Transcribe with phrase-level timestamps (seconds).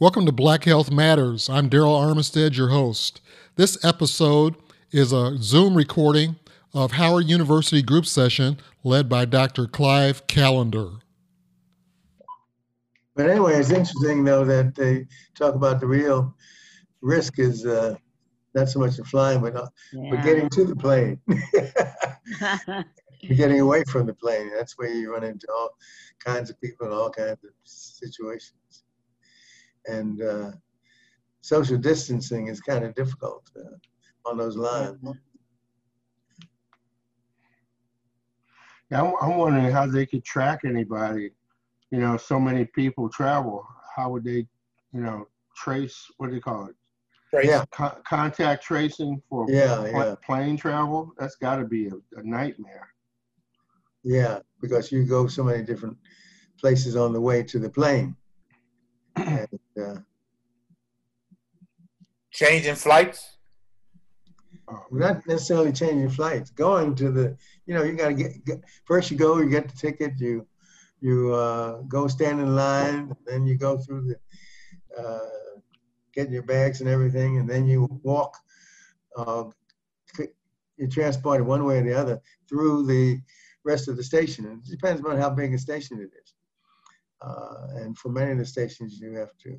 [0.00, 1.50] Welcome to Black Health Matters.
[1.50, 3.20] I'm Daryl Armistead, your host.
[3.56, 4.56] This episode
[4.92, 6.36] is a Zoom recording
[6.72, 9.66] of Howard University group session led by Dr.
[9.66, 10.92] Clive Callender.
[13.14, 16.34] But anyway, it's interesting though that they talk about the real
[17.02, 17.96] risk is uh,
[18.54, 20.12] not so much the flying, but, uh, Yeah.
[20.12, 21.20] but getting to the plane.
[23.36, 24.50] getting away from the plane.
[24.56, 25.76] That's where you run into all
[26.24, 28.54] kinds of people and all kinds of situations.
[29.86, 30.50] And uh,
[31.40, 34.98] social distancing is kind of difficult uh, on those lines.
[38.90, 41.30] Yeah, I'm, I'm wondering how they could track anybody.
[41.90, 43.66] You know, so many people travel.
[43.96, 44.46] How would they,
[44.92, 46.06] you know, trace?
[46.16, 46.74] What do they call it?
[47.44, 50.14] Yeah, Co- contact tracing for Yeah, pla- yeah.
[50.24, 51.12] plane travel.
[51.18, 52.88] That's got to be a, a nightmare.
[54.02, 55.96] yeah, because you go so many different
[56.58, 58.16] places on the way to the plane.
[59.16, 59.48] And,
[59.80, 59.96] uh,
[62.32, 63.36] Changing flights?
[64.68, 66.50] Um, not necessarily changing flights.
[66.50, 67.36] Going to the
[67.66, 70.46] you know you got to get, get first you go you get the ticket you
[71.00, 75.18] you uh, go stand in line then you go through the uh,
[76.14, 78.36] getting your bags and everything and then you walk
[79.16, 79.44] uh,
[80.76, 83.20] you're transported one way or the other through the
[83.64, 84.46] rest of the station.
[84.46, 86.34] And it depends on how big a station it is
[87.22, 89.58] uh, and for many of the stations you have to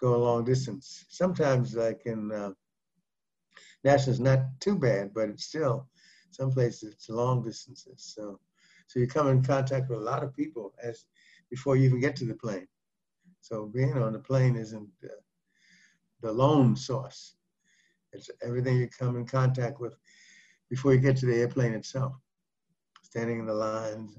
[0.00, 2.50] go a long distance sometimes like in uh,
[3.84, 5.88] National's not too bad, but it's still
[6.30, 8.14] some places it's long distances.
[8.14, 8.40] So,
[8.86, 11.04] so you come in contact with a lot of people as
[11.50, 12.68] before you even get to the plane.
[13.40, 15.08] So being on the plane isn't uh,
[16.20, 17.34] the lone source.
[18.12, 19.94] It's everything you come in contact with
[20.70, 22.12] before you get to the airplane itself,
[23.02, 24.16] standing in the lines,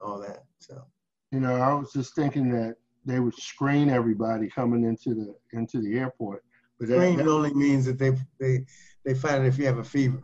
[0.00, 0.44] all that.
[0.58, 0.82] So
[1.32, 5.80] you know, I was just thinking that they would screen everybody coming into the into
[5.80, 6.42] the airport.
[6.78, 8.64] But that, screening that- only means that they they
[9.04, 10.22] they find it if you have a fever.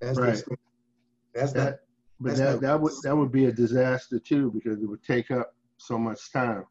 [0.00, 0.30] That's Right.
[0.32, 0.58] the screen.
[1.34, 1.80] That's not that,
[2.20, 5.02] but that's that, not- that would that would be a disaster too because it would
[5.02, 6.64] take up so much time.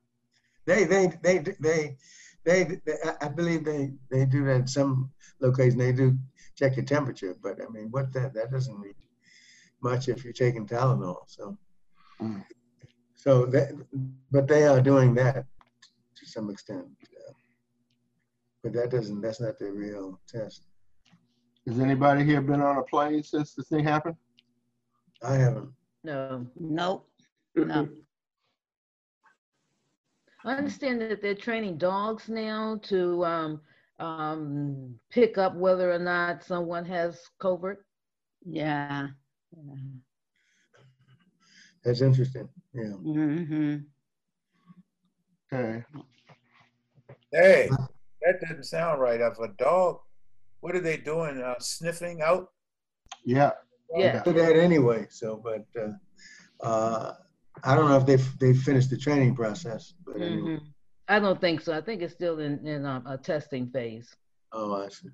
[0.65, 1.95] They, they, they, they,
[2.43, 5.75] they, they, I- I believe they, they do that in some locations.
[5.75, 6.17] They do
[6.55, 8.95] check your temperature, but I mean, what that, that doesn't mean
[9.83, 11.17] much if you're taking Tylenol.
[11.27, 11.55] So,
[12.19, 12.43] Mm.
[13.25, 13.71] So that,
[14.31, 15.45] but they are doing that
[16.15, 16.85] to some extent.
[18.63, 20.67] But that doesn't, that's not the real test.
[21.67, 24.15] Has anybody here been on a plane since the thing happened?
[25.23, 25.69] I haven't.
[26.03, 26.45] No.
[26.59, 27.09] Nope,
[27.55, 27.89] no.
[30.43, 33.61] I understand that they're training dogs now to um,
[33.99, 37.77] um, pick up whether or not someone has COVID.
[38.45, 39.07] Yeah.
[41.85, 42.49] That's interesting.
[42.73, 42.93] Yeah.
[43.05, 43.75] Mm-hmm.
[45.53, 45.83] Okay.
[47.31, 47.69] Hey,
[48.23, 49.21] that doesn't sound right.
[49.21, 49.99] Of a dog,
[50.61, 51.37] what are they doing?
[51.41, 52.49] Uh, sniffing out?
[53.23, 53.51] Yeah.
[53.95, 54.23] Yeah.
[54.23, 55.05] Do that anyway.
[55.11, 57.13] So, but, uh, uh,
[57.63, 60.55] I don't know if they've, they've finished the training process, but anyway.
[60.55, 60.61] Mhm.
[61.07, 61.71] I don't think so.
[61.71, 64.09] I think it's still in, in um, a testing phase.
[64.51, 65.09] Oh, I see.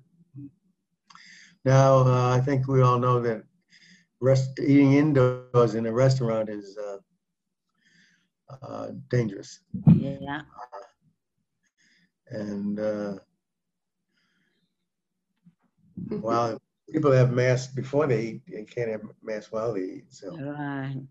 [1.66, 3.42] Now, uh, I think we all know that
[4.22, 6.98] rest, eating indoors in a restaurant is uh,
[8.66, 9.60] uh, dangerous.
[9.96, 10.42] Yeah.
[12.30, 13.14] And uh,
[16.20, 16.58] while
[16.92, 20.12] people have masks before they eat, they can't have masks while they eat.
[20.12, 21.06] So, Right.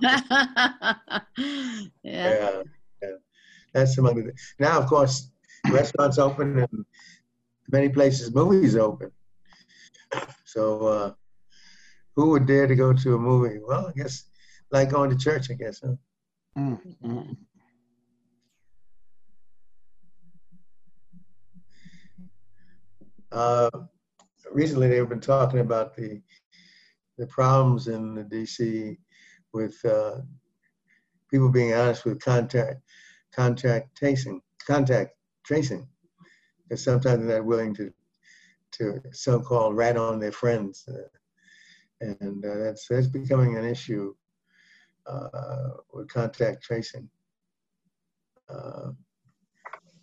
[2.02, 2.36] yeah.
[2.36, 2.62] yeah,
[3.02, 3.08] yeah,
[3.72, 4.32] that's among the.
[4.58, 5.30] Now, of course,
[5.70, 6.84] restaurants open and
[7.70, 9.10] many places movies open.
[10.44, 11.12] So, uh,
[12.14, 13.58] who would dare to go to a movie?
[13.60, 14.24] Well, I guess
[14.70, 15.50] like going to church.
[15.50, 15.80] I guess.
[15.84, 15.94] Huh?
[16.56, 17.36] Mm, mm.
[23.32, 23.70] Uh,
[24.52, 26.22] recently, they've been talking about the
[27.18, 28.96] the problems in the DC
[29.52, 30.20] with uh,
[31.30, 32.80] people being honest with contact
[33.34, 35.10] contact tracing contact
[35.44, 35.86] tracing.
[36.62, 37.92] Because sometimes they're not willing to
[38.72, 40.84] to so-called rat on their friends.
[40.88, 41.08] Uh,
[42.00, 44.14] and uh, that's that's becoming an issue
[45.06, 47.08] uh, with contact tracing.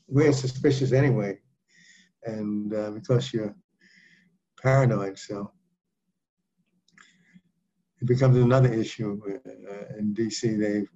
[0.07, 1.39] We're suspicious anyway.
[2.25, 3.55] And because you're
[4.61, 5.51] paranoid so
[8.01, 10.59] it becomes another issue uh, in DC.
[10.59, 10.89] They've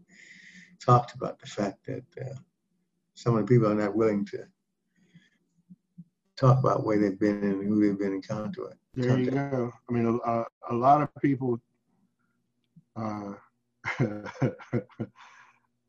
[0.83, 2.33] talked about the fact that uh,
[3.15, 4.45] some of the people are not willing to
[6.37, 8.75] talk about where they've been and who they've been in contact with.
[8.93, 9.71] There you go.
[9.89, 11.59] I mean, a, a, a lot of people
[12.95, 13.33] uh,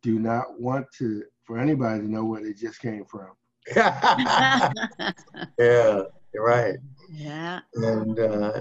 [0.02, 3.30] do not want to for anybody to know where they just came from.
[3.76, 5.12] yeah,
[5.58, 6.76] you're right.
[7.10, 7.60] yeah.
[7.74, 8.60] And uh,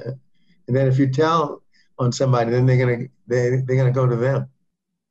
[0.67, 1.61] and then if you tell
[1.99, 4.47] on somebody, then they're gonna they they're gonna go to them.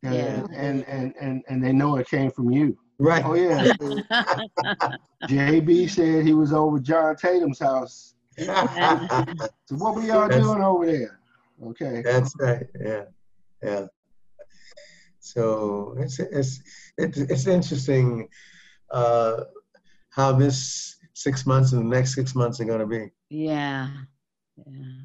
[0.03, 0.47] And, Yeah.
[0.55, 2.77] and, and, and, and they know it came from you.
[2.99, 3.25] Right.
[3.25, 3.73] Oh yeah.
[5.25, 8.15] JB said he was over John Tatum's house.
[8.39, 8.47] So
[9.77, 11.21] what were y'all That's- doing over there?
[11.67, 12.03] Okay.
[12.03, 12.67] That's right.
[12.81, 13.05] Yeah,
[13.63, 13.87] yeah.
[15.21, 16.61] So it's it's
[16.99, 18.29] it's, it's interesting
[18.91, 19.45] uh,
[20.11, 23.11] how this six months and the next six months are going to be.
[23.31, 23.89] yeah.
[24.67, 25.03] Yeah.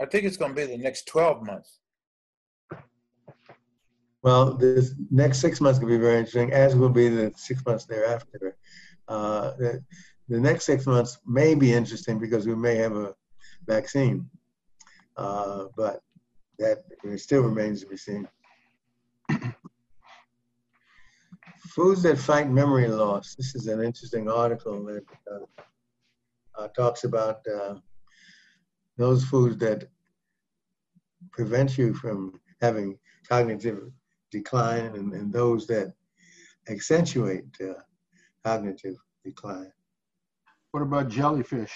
[0.00, 1.77] I think it's gonna be the next twelve months.
[4.22, 7.84] Well, this next six months will be very interesting, as will be the six months
[7.84, 8.56] thereafter.
[9.06, 9.84] Uh, the,
[10.28, 13.14] the next six months may be interesting because we may have a
[13.66, 14.28] vaccine,
[15.16, 16.00] uh, but
[16.58, 16.78] that
[17.16, 18.28] still remains to be seen.
[21.70, 23.36] Foods that fight memory loss.
[23.36, 25.44] This is an interesting article that uh,
[26.58, 27.76] uh, talks about uh,
[28.96, 29.88] those foods that
[31.30, 32.98] prevent you from having
[33.28, 33.92] cognitive
[34.30, 35.92] decline and, and those that
[36.68, 37.74] accentuate uh,
[38.44, 39.72] cognitive decline.
[40.72, 41.74] What about jellyfish?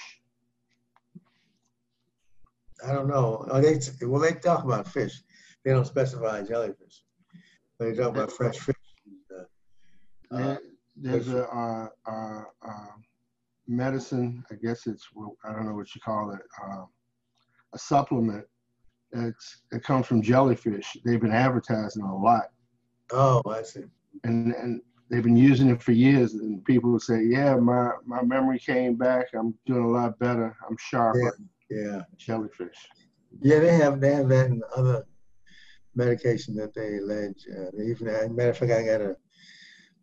[2.87, 3.47] I don't know.
[3.51, 5.23] Oh, they, well, they talk about fish.
[5.65, 7.05] They don't specify jellyfish.
[7.79, 8.77] They talk about fresh fish.
[9.31, 9.45] Uh,
[10.31, 10.61] There-
[10.97, 12.93] There's a, uh, uh, uh,
[13.67, 15.09] medicine, I guess it's,
[15.45, 16.85] I don't know what you call it, uh,
[17.75, 18.45] a supplement
[19.13, 20.97] that's, it comes from jellyfish.
[21.05, 22.45] They've been advertising a lot.
[23.13, 23.85] oh, I see.
[24.25, 24.81] and and
[25.11, 28.95] they've been using it for years and people will say yeah my my memory came
[28.97, 31.37] back i'm doing a lot better i'm sharper
[31.69, 32.77] Yeah, jellyfish
[33.43, 33.59] yeah.
[33.61, 35.05] They have they have that and other
[35.95, 37.47] medication that they allege.
[37.55, 39.17] Uh, they even, as a matter of fact, I got a,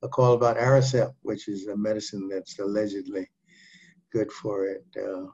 [0.04, 3.28] a call about Aricept, which is a medicine that's allegedly
[4.12, 4.86] good for it.
[4.96, 5.26] Uh,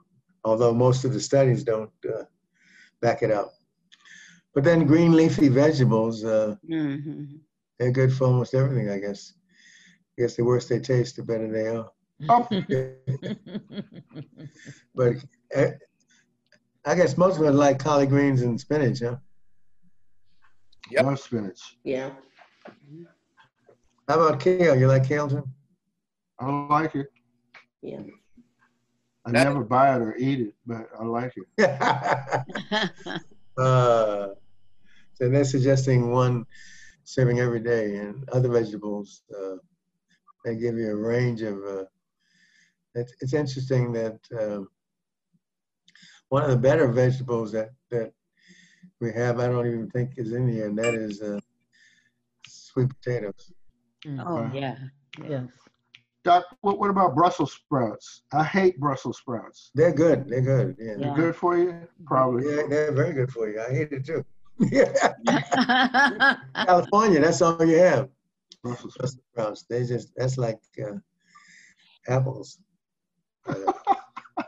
[0.44, 2.24] although most of the studies don't uh,
[3.01, 3.51] back it up.
[4.56, 7.40] But then green leafy vegetables, uh, Mhm.
[7.78, 9.34] they're good for almost everything, I guess.
[10.18, 11.92] I guess the worse they taste, the better they are.
[12.30, 12.48] oh
[14.96, 15.13] But
[15.56, 15.72] uh,
[16.86, 19.18] I guess most of us like collard greens and spinach, huh?
[20.92, 21.06] Yep.
[21.06, 22.12] love spinach Yeah.
[24.08, 24.75] How about kale?
[24.75, 25.48] You like kale too?
[26.40, 27.08] i don't like it
[27.81, 28.01] Yeah.
[29.25, 31.48] i That- never buy it or eat it but i like it
[33.58, 34.28] uh,
[35.16, 36.46] so they're suggesting one
[37.04, 39.24] serving every day, and other vegetables.
[39.34, 39.56] Uh,
[40.44, 41.58] they give you a range of.
[41.64, 41.86] Uh,
[42.94, 44.70] it's, it's interesting that um,
[46.30, 48.12] one of the better vegetables that that
[49.02, 51.40] we have, I don't even think is in here, and that is uh,
[52.48, 53.52] sweet potatoes.
[54.20, 54.76] oh, yeah.
[55.28, 55.46] Yes.
[56.26, 60.28] doc what, what about brussels sprouts i hate brussels sprouts They're good.
[60.28, 60.76] They're good.
[60.78, 60.96] Yeah.
[60.98, 61.16] they're Yeah.
[61.16, 63.62] good for you probably Yeah, they're very good for you.
[63.62, 64.26] I hate it too.
[66.56, 68.10] California, that's all you have.
[68.63, 69.18] brussels sprouts.
[69.34, 69.66] Brussels.
[69.69, 70.98] They just that's like uh,
[72.08, 72.60] apples.
[73.48, 73.74] Uh,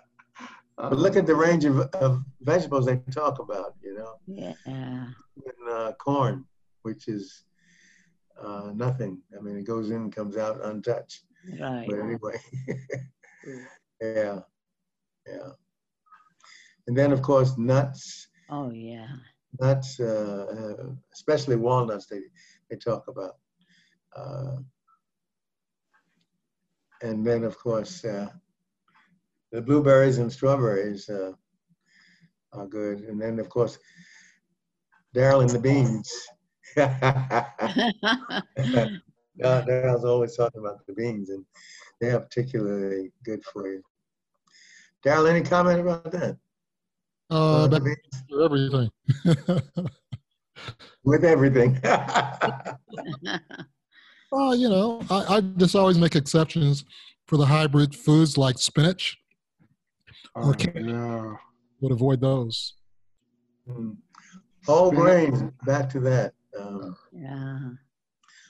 [0.77, 3.75] but look at the range of, of vegetables they talk about.
[3.81, 4.53] You know, yeah.
[4.65, 6.45] Even, uh, corn,
[6.83, 7.43] which is
[8.41, 9.21] uh, nothing.
[9.37, 11.23] I mean, it goes in, and comes out untouched.
[11.59, 11.87] Right.
[11.87, 12.39] But anyway,
[14.01, 14.39] yeah,
[15.27, 15.49] yeah.
[16.87, 18.27] And then of course nuts.
[18.49, 19.07] Oh, yeah.
[19.59, 20.45] Nuts, uh,
[20.79, 22.21] uh, especially walnuts, they,
[22.69, 23.35] they talk about.
[24.15, 24.57] Uh,
[27.01, 28.27] and then, of course, uh,
[29.51, 31.31] the blueberries and strawberries uh,
[32.53, 33.01] are good.
[33.01, 33.77] And then, of course,
[35.15, 36.11] Daryl and the beans.
[39.39, 41.45] Daryl's always talking about the beans, and
[42.01, 43.81] they are particularly good for you.
[45.05, 46.37] Daryl, any comment about that?
[47.29, 47.95] Uh, About the
[48.29, 48.89] for everything.
[51.03, 51.79] With everything.
[54.31, 56.85] well, you know, I, I just always make exceptions
[57.25, 59.17] for the hybrid foods like spinach.
[60.35, 60.71] Oh, Okay.
[60.79, 61.37] no.
[61.81, 62.73] Would avoid those.
[63.69, 63.91] Hmm.
[64.65, 66.33] Whole grains, back to that.
[66.59, 67.59] Um, yeah.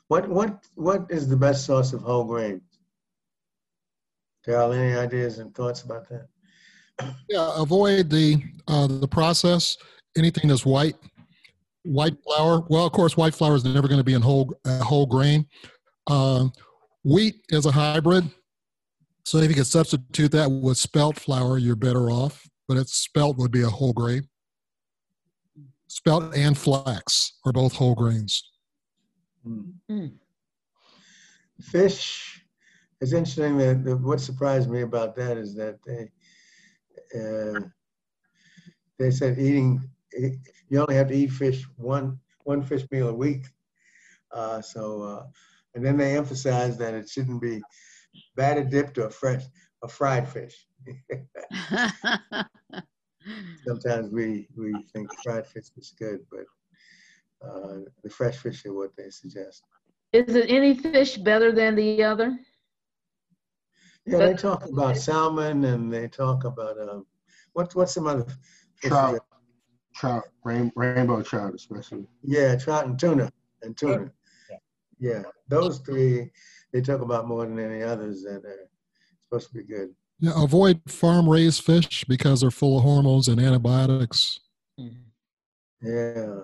[0.08, 2.62] what what what is the best source of whole grains?
[4.48, 6.28] Daryl, any ideas and thoughts about that?
[7.30, 9.78] Yeah, avoid the uh, the process.
[10.18, 10.96] Anything that's white,
[11.84, 12.66] white flour.
[12.70, 15.46] Well, of course, white flour is never going to be in whole uh, whole grain.
[16.08, 16.48] Uh,
[17.04, 18.30] wheat is a hybrid,
[19.26, 22.48] so if you can substitute that with spelt flour, you're better off.
[22.68, 24.28] but it's spelt would be a whole grain.
[25.88, 28.52] Spelt and flax are both whole grains.
[29.90, 30.12] Mm.
[31.62, 32.44] Fish,
[33.00, 36.12] it's interesting that, that what surprised me about that is that they,
[37.16, 37.62] uh,
[39.00, 39.90] they said eating,
[40.70, 43.46] you only have to eat fish one, one fish meal a week.
[44.34, 45.24] Uh, so, uh,
[45.76, 47.62] and then they emphasize that it shouldn't be
[48.36, 49.44] batter dipped or fresh,
[49.82, 50.68] or fried fish.
[53.66, 56.46] Sometimes we, we think fried fish is good, but
[57.48, 59.64] uh, the fresh fish are what they suggest.
[60.14, 62.38] Is it any fish better than the other?
[64.08, 67.06] Yeah, they talk about salmon and they talk about, um,
[67.54, 68.26] what's, what's some other?
[68.82, 69.20] Trout.
[69.96, 72.08] Trout, rain, rainbow trout especially.
[72.24, 73.30] Yeah, trout and tuna,
[73.64, 74.12] and tuna.
[74.50, 74.58] Yeah.
[75.00, 76.32] Yeah, those three,
[76.72, 78.70] they talk about more than any others that are
[79.26, 79.90] supposed to be good.
[80.20, 84.40] Yeah, avoid farm raised fish because they're full of hormones and antibiotics.
[84.78, 86.40] Yeah.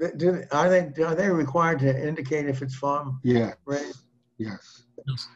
[0.00, 4.02] Th- Do, are they, are they required to indicate if it's farm Yeah, raised?
[4.38, 4.82] yes.
[5.06, 5.28] Yes.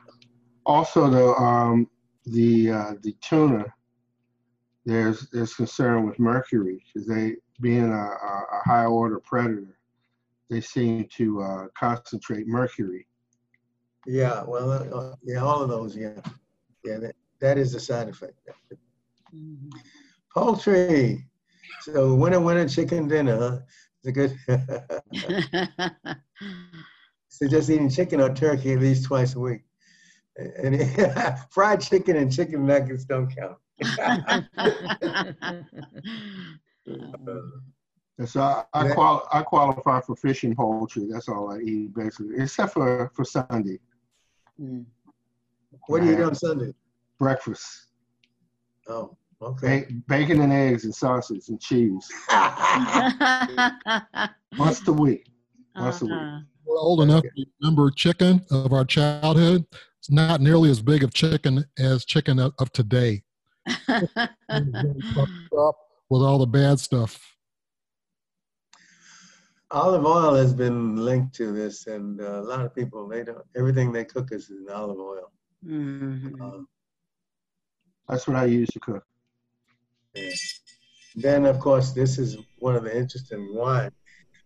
[0.67, 1.88] Also, the um,
[2.26, 3.64] the uh, the tuna,
[4.85, 9.79] there's there's concern with mercury because they being a, a, a high order predator,
[10.49, 13.07] they seem to uh, concentrate mercury.
[14.07, 16.21] Yeah, well, uh, uh, yeah, all of those, yeah.
[16.85, 18.35] Yeah, that, that is a side effect.
[20.35, 21.26] Poultry.
[21.83, 23.62] So winter, winter chicken dinner.
[24.02, 24.35] It's a good,
[27.29, 29.62] so just eating chicken or turkey at least twice a week.
[30.37, 33.56] And fried chicken and chicken nuggets don't count.
[38.18, 38.94] And so I, I, Yeah.
[38.94, 41.06] qual- I qualify for fish and poultry.
[41.10, 43.78] That's all I eat basically, except for for Sunday
[44.60, 44.84] Mm.
[45.88, 46.75] What do you eat on Sunday?
[47.18, 47.87] breakfast.
[48.88, 49.87] Oh, okay.
[49.88, 52.06] Ba- bacon and eggs and sausage and cheese
[54.58, 55.25] once a week.
[55.76, 56.12] Once a week.
[56.14, 56.40] Uh-huh.
[56.66, 59.64] We're old enough to remember chicken of our childhood.
[60.00, 63.23] It's not nearly as big of chicken as chicken of, of today
[63.66, 64.23] with
[66.11, 67.37] all the bad stuff.
[69.71, 73.45] Olive oil has been linked to this, and uh, a lot of people they don't.
[73.54, 75.30] Everything they cook is in olive oil.
[75.66, 76.40] Mhm.
[76.40, 76.66] Um,
[78.09, 79.04] That's what I use to cook.
[80.14, 80.33] yeah.
[81.14, 83.90] Then, of course, this is one of the interesting wine,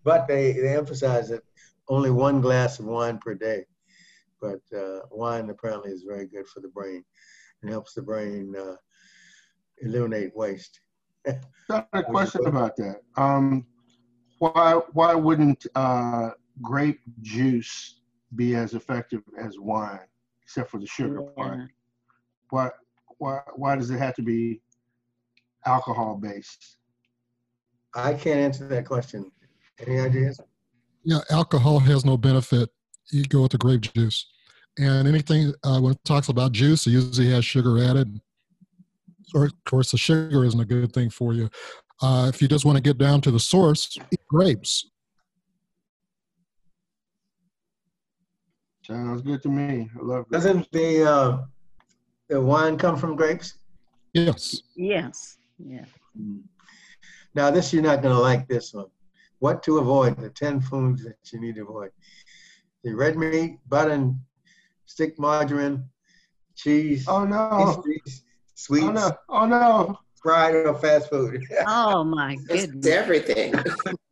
[0.02, 1.44] but they they emphasize that
[1.88, 3.66] only one glass of wine per day.
[4.44, 7.02] But uh, wine apparently is very good for the brain
[7.62, 8.76] and helps the brain uh,
[9.80, 10.80] eliminate waste.
[11.70, 12.96] Got a question about that.
[13.16, 13.66] Um,
[14.38, 18.00] why why wouldn't uh, grape juice
[18.34, 20.06] be as effective as wine,
[20.42, 21.60] except for the sugar part?
[22.50, 22.68] Why
[23.18, 24.60] why why does it have to be
[25.64, 26.76] alcohol based?
[27.94, 29.30] I can't answer that question.
[29.78, 30.38] Any ideas?
[31.04, 32.68] Yeah, alcohol has no benefit.
[33.10, 34.26] You go with the grape juice.
[34.78, 38.20] And anything, uh, when it talks about juice, it usually has sugar added.
[39.34, 41.48] Or, of course, the sugar isn't a good thing for you.
[42.02, 44.90] Uh, if you just want to get down to the source, eat grapes.
[48.84, 49.88] Sounds good to me.
[49.96, 50.44] I love grapes.
[50.44, 51.38] Doesn't the uh,
[52.28, 53.54] the wine come from grapes?
[54.12, 54.60] Yes.
[54.76, 55.84] Yes, yeah.
[57.34, 58.86] Now, this you're not going to like this one.
[59.40, 60.16] What to avoid?
[60.18, 61.90] The 10 foods that you need to avoid.
[62.84, 64.18] The red meat, butter, and
[64.86, 65.84] stick margarine,
[66.54, 67.48] cheese, Oh no!
[67.76, 68.22] pastries,
[68.54, 69.10] sweets, Oh no!
[69.28, 69.98] Oh no!
[70.22, 71.42] fried or fast food.
[71.66, 72.86] Oh, my That's goodness.
[72.86, 73.54] everything.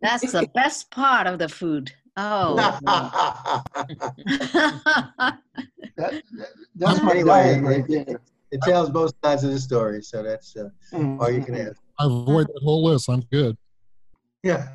[0.01, 1.93] That's the best part of the food.
[2.17, 2.79] Oh.
[5.97, 8.21] That, that- that's my Anyway, right it- there.
[8.51, 10.69] it tells both sides of the story, so that's uh,
[11.21, 11.77] all you can ask.
[11.99, 13.09] I avoid that whole list.
[13.09, 13.57] I'm good.
[14.43, 14.69] Yeah.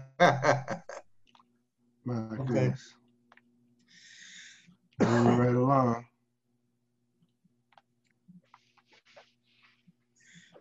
[2.06, 2.74] My Okay.
[5.00, 5.24] Goodness.
[5.24, 6.06] Moving right along.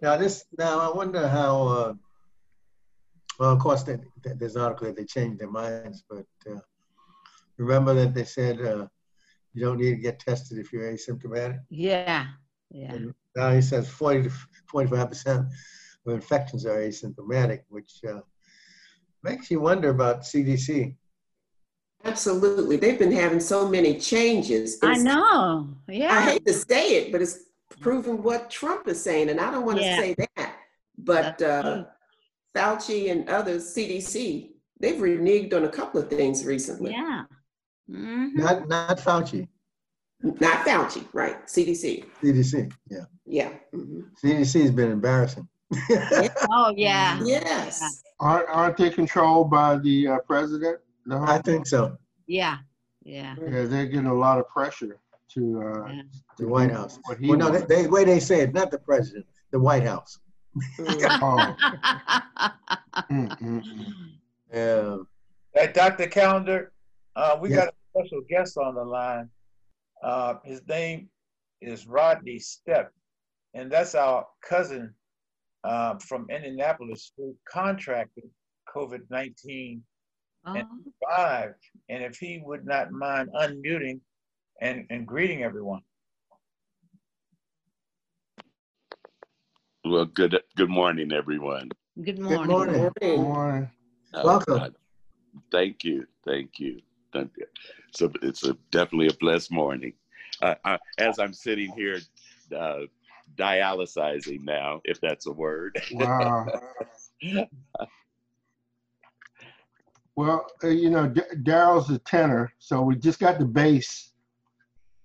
[0.03, 0.45] now this.
[0.59, 1.69] Now I wonder how.
[1.69, 1.95] Uh,
[3.39, 6.59] well, of course, they, they- there's an article that they changed their minds, but uh,
[7.59, 8.87] remember that they said uh,
[9.53, 11.59] you don't need to get tested if you're asymptomatic.
[11.69, 12.29] Yeah,
[12.71, 12.93] yeah.
[12.95, 14.31] And now he says 40 to
[14.71, 15.47] 45 percent
[16.07, 18.21] of infections are asymptomatic, which uh,
[19.23, 20.95] makes you wonder about CDC.
[22.09, 22.77] Absolutely.
[22.77, 24.79] They've been having so many changes.
[24.83, 25.69] I know.
[25.89, 26.13] Yeah.
[26.13, 27.39] I hate to say it, but it's
[27.81, 29.97] proving what Trump is saying, and I don't want to Yeah.
[30.01, 30.55] say that.
[30.99, 31.85] But uh.
[32.55, 36.93] Fauci and others, CDC, they've reneged on a couple of things recently.
[36.93, 37.25] Yeah.
[37.91, 38.35] Mhm.
[38.35, 39.47] Not not Fauci,
[40.23, 41.37] Not Fauci, right?
[41.47, 42.05] CDC.
[42.23, 42.73] CDC.
[42.89, 43.53] Yeah, Yeah.
[43.75, 44.05] mhm.
[44.23, 45.47] CDC has been embarrassing.
[46.51, 47.21] Oh, yeah.
[47.25, 48.03] Yes.
[48.21, 50.79] Aren't, aren't they controlled by the uh, president?
[51.07, 51.23] No?
[51.23, 51.97] I think so.
[52.27, 52.59] Yeah,
[53.03, 53.37] yeah.
[53.41, 54.99] Yeah, they're getting a lot of pressure
[55.35, 56.03] to, uh, yeah.
[56.39, 56.99] The White House.
[57.05, 59.85] what he Well, no, they, the way they say it, not the president, the White
[59.85, 60.19] House.
[60.81, 61.55] Oh,
[63.11, 63.63] mm, mm, mm.
[64.53, 64.97] Yeah.
[65.55, 66.07] Hey, Dr.
[66.07, 66.73] Callender,
[67.15, 67.57] uh, we Yeah.
[67.57, 69.29] got a special guest on the line.
[70.03, 71.09] Uh, his name
[71.61, 72.89] is Rodney Stepp,
[73.55, 74.95] and that's our cousin
[75.65, 78.25] uh, from Indianapolis who contracted
[78.75, 79.83] COVID 19
[80.47, 80.63] Oh,
[81.03, 81.55] survived.
[81.89, 84.01] And if he would not mind unmuting
[84.61, 85.83] and, and greeting everyone.
[89.85, 91.71] Well, good good morning, everyone.
[91.97, 92.57] Good Good morning.
[92.57, 92.91] morning.
[93.01, 93.71] Good morning.
[94.13, 94.59] Uh, Welcome.
[94.59, 94.69] uh,
[95.53, 96.81] thank you, thank you,
[97.13, 97.47] thank you.
[97.93, 99.93] So it's a definitely a blessed morning.
[100.43, 102.01] Uh, I, as I'm sitting here,
[102.57, 102.81] uh,
[103.37, 105.81] dialysizing now, if that's a word.
[105.93, 106.47] Wow.
[110.17, 114.13] Well, uh, you know, D- Daryl's a tenor, so we just got the bass.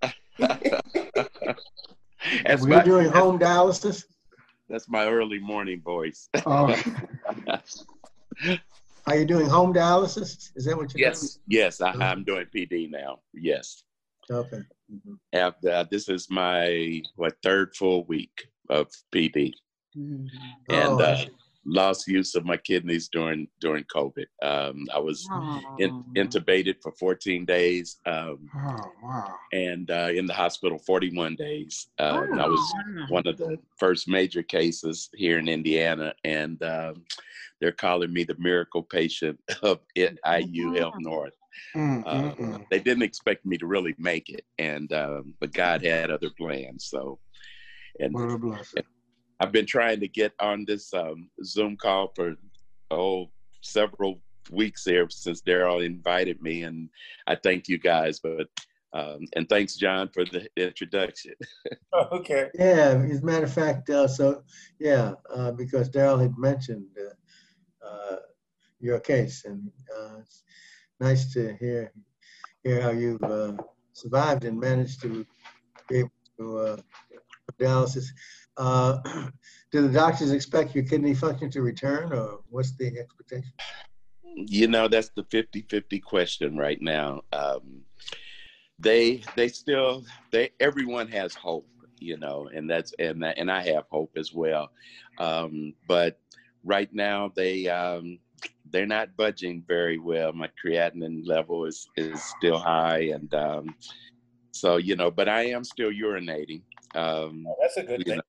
[0.40, 4.06] that's, We're my, doing home dialysis.
[4.70, 6.30] that's my early morning voice.
[6.46, 6.74] Oh,
[9.08, 10.52] Are you doing home dialysis?
[10.56, 13.20] Is that what you're yes, yes, I, I'm doing PD now.
[13.34, 13.84] Yes.
[14.30, 14.40] doing?
[14.46, 14.62] Okay.
[14.94, 15.18] Mhm.
[15.34, 19.54] After, uh, this is my what third full week of PD.
[19.98, 20.28] Mhm.
[20.70, 21.30] and Oh, I uh, see.
[21.66, 24.26] Lost use of my kidneys during during COVID.
[24.42, 25.30] Um, I was
[25.80, 26.06] in, Oh.
[26.18, 29.36] intubated for 14 days um, oh, wow.
[29.54, 31.88] and uh, in the hospital 41 days.
[32.00, 33.06] Um, I was Oh.
[33.10, 37.06] one of the first major cases here in Indiana, and um,
[37.60, 41.34] they're calling me the miracle patient of it, IU Health North.
[41.76, 42.66] Mm, Uh, mm, mm.
[42.72, 46.86] they didn't expect me to really make it, and um, but God had other plans.
[46.86, 47.20] So,
[48.00, 48.84] and What a blessing.
[49.42, 52.36] I've been trying to get on this um, Zoom call for
[52.92, 56.90] oh several weeks here since Daryl invited me, and
[57.26, 58.20] I thank you guys.
[58.20, 58.48] But
[58.94, 61.34] um, and thanks John for the introduction.
[62.12, 62.50] okay.
[62.54, 64.44] Yeah, as a matter of fact, uh, so,
[64.80, 68.18] yeah, uh, because Daryl had mentioned uh, uh,
[68.80, 70.44] your case and uh, it's
[71.00, 71.94] nice to hear,
[72.64, 73.54] hear how you've uh,
[73.94, 75.26] survived and managed to
[75.88, 76.78] be able to uh,
[77.60, 78.08] dialysis.
[78.58, 79.00] Uh,
[79.72, 83.54] Do the doctors expect your kidney function to return or what's the expectation?
[84.36, 87.22] you know that's the 50-50 question right now.
[87.34, 87.82] Um,
[88.80, 91.68] they they still they everyone has hope,
[92.00, 94.72] you know, and that's and that, and I have hope as well.
[95.20, 96.20] Um, but
[96.64, 98.20] right now they um,
[98.72, 100.34] they're not budging very well.
[100.34, 103.76] My creatinine level is is still high, and um,
[104.52, 106.64] so you know, but I am still urinating,
[106.96, 108.16] um, Oh, that's a good thing.
[108.16, 108.24] know,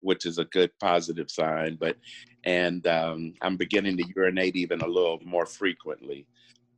[0.00, 1.76] which is a good positive sign.
[1.80, 1.96] But
[2.44, 6.26] and um, I'm beginning to urinate even a little more frequently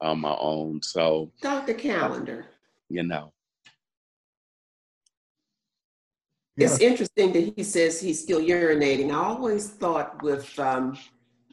[0.01, 0.83] on my own.
[0.83, 1.75] So Dr.
[1.75, 2.47] Callender,
[2.89, 3.33] you know,
[6.57, 9.11] it's interesting that he says he's still urinating.
[9.11, 10.99] I always thought with um,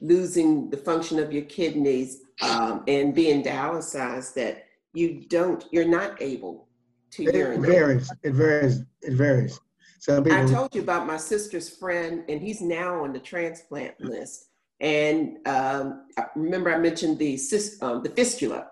[0.02, 6.22] losing the function of your kidneys um, and being dialyzed that you don't, you're not
[6.22, 6.68] able
[7.12, 7.70] to It urinate.
[7.70, 9.60] It varies, it varies, it varies.
[10.00, 14.50] Some I told you about my sister's friend, and he's now on the transplant list.
[14.80, 17.40] And um, I remember I mentioned the
[17.82, 18.68] um, the fistula,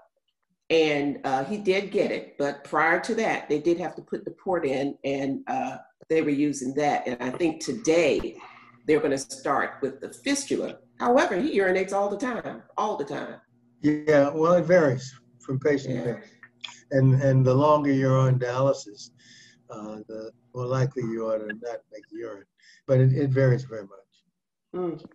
[0.70, 2.38] and uh, he did get it.
[2.38, 5.78] But prior to that, they did have to put the port in, and uh,
[6.10, 7.08] they were using that.
[7.08, 8.38] And I think today
[8.86, 10.78] they're going to start with the fistula.
[11.00, 13.42] However, he urinates all the time, all the time.
[13.82, 16.32] yeah, well, it varies from patient to patient.
[16.92, 19.10] And, and the longer you're on dialysis,
[19.72, 22.46] uh, the more likely you are to not make urine.
[22.88, 23.90] But it, it varies very much.
[24.74, 25.06] Mm.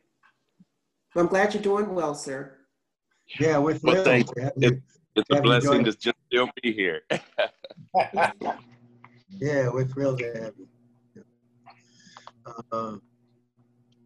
[1.14, 2.58] Well, I'm glad you're doing well, sir.
[3.38, 4.82] Yeah, we're Well, thrilled thank to have you.
[5.16, 7.00] it's a blessing to just still be here.
[9.40, 11.24] Yeah, we're thrilled to have you.
[12.72, 12.96] Uh,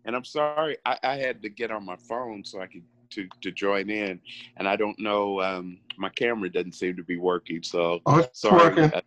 [0.04, 3.26] and I'm sorry, I, I had to get on my phone so I could to
[3.40, 4.20] to join in,
[4.58, 7.62] and I don't know, um, my camera doesn't seem to be working.
[7.62, 8.74] So Oh, it's sorry.
[8.76, 9.00] working.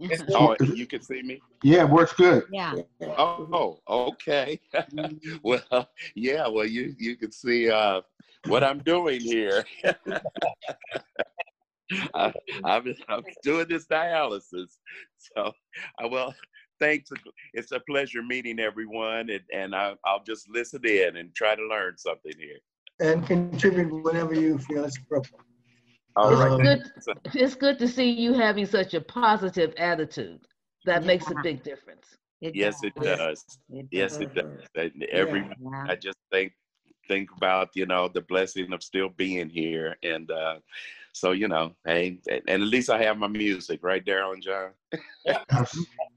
[0.00, 1.40] Uh, oh, you can see me.
[1.62, 2.44] Yeah, it works good.
[2.50, 2.74] Yeah.
[3.02, 4.60] Oh, okay.
[5.42, 6.48] well, yeah.
[6.48, 8.00] Well, you you can see uh,
[8.46, 9.64] what I'm doing here.
[12.14, 12.32] I,
[12.64, 14.78] I'm, I'm doing this dialysis.
[15.18, 15.52] So,
[15.98, 16.34] I well,
[16.78, 17.10] thanks.
[17.52, 21.66] It's a pleasure meeting everyone, and, and I, I'll just listen in and try to
[21.66, 22.58] learn something here.
[23.00, 25.44] And contribute whenever you feel it's appropriate.
[26.16, 26.52] All right.
[26.52, 26.90] Um, Good.
[27.34, 30.40] It's good to see you having such a positive attitude.
[30.84, 32.16] That makes a big difference.
[32.40, 33.18] It Yes, it does.
[33.18, 33.58] does.
[33.70, 34.64] It Yes, it does.
[34.74, 35.84] And Every Yeah.
[35.88, 36.52] I just think
[37.06, 40.58] think about you know the blessing of still being here, and uh,
[41.12, 44.40] so you know, hey, and and at least I have my music right there on
[44.40, 44.70] John.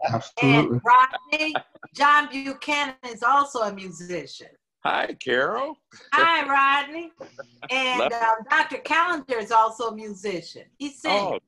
[0.06, 0.41] Absolutely.
[0.41, 1.56] And Rodney,
[1.95, 4.49] John Buchanan is also a musician.
[4.83, 5.77] Hi, Carol.
[6.13, 7.11] Hi, Rodney.
[7.69, 8.79] And Love- um, Dr.
[8.79, 10.63] Callender is also a musician.
[10.77, 11.01] He sings.
[11.07, 11.39] Oh,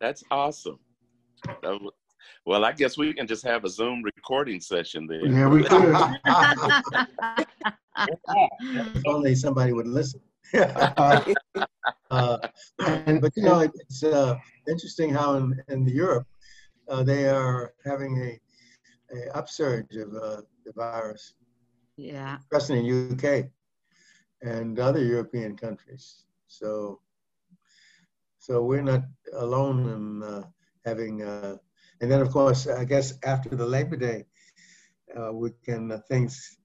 [0.00, 0.80] that's awesome.
[1.46, 1.90] That w-
[2.44, 5.32] Well, I guess we can just have a Zoom recording session then.
[5.32, 5.96] Yeah, we could.
[8.74, 10.20] If only somebody would listen.
[10.54, 11.22] Uh,
[12.10, 12.38] Uh,
[12.80, 14.36] and, But you know, it's uh,
[14.68, 16.26] interesting how in, in Europe,
[16.88, 18.40] uh, they are having a,
[19.16, 21.34] a upsurge of uh, the virus,
[22.00, 22.38] Yeah.
[22.40, 23.50] especially in UK
[24.42, 26.24] and other European countries.
[26.46, 27.00] So,
[28.38, 29.02] so we're not
[29.34, 30.42] alone in uh,
[30.86, 31.56] having, uh,
[32.00, 34.24] and then of course, I guess after the Labor Day,
[35.14, 36.56] uh, we can, uh, things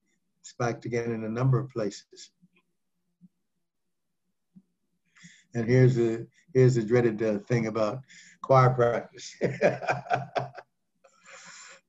[0.41, 2.31] spiked again in a number of places.
[5.53, 7.99] And here's the here's the dreaded uh, thing about
[8.41, 9.35] choir practice.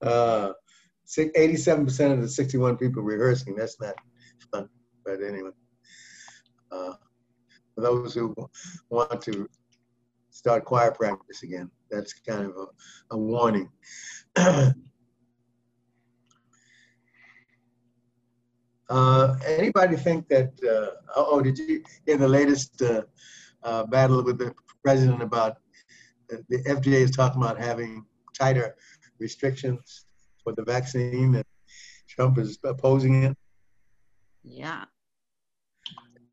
[1.07, 3.55] uh, si- 87% of the 61 people rehearsing.
[3.57, 3.95] That's not
[4.53, 4.69] fun,
[5.05, 5.51] but anyway.
[6.71, 6.95] Uh,
[7.75, 8.35] for those who
[8.90, 9.49] want to
[10.31, 12.66] start choir practice again, that's kind of a,
[13.12, 13.71] a warning.
[18.88, 23.03] Uh, anybody think that, uh, oh, oh, did you hear the latest uh,
[23.64, 25.57] uh, battle with the president about
[26.33, 28.77] uh, the FDA is talking about having tighter
[29.19, 30.06] restrictions
[30.47, 31.45] for the vaccine and
[32.09, 33.37] Trump is opposing it?
[34.45, 34.85] Yeah.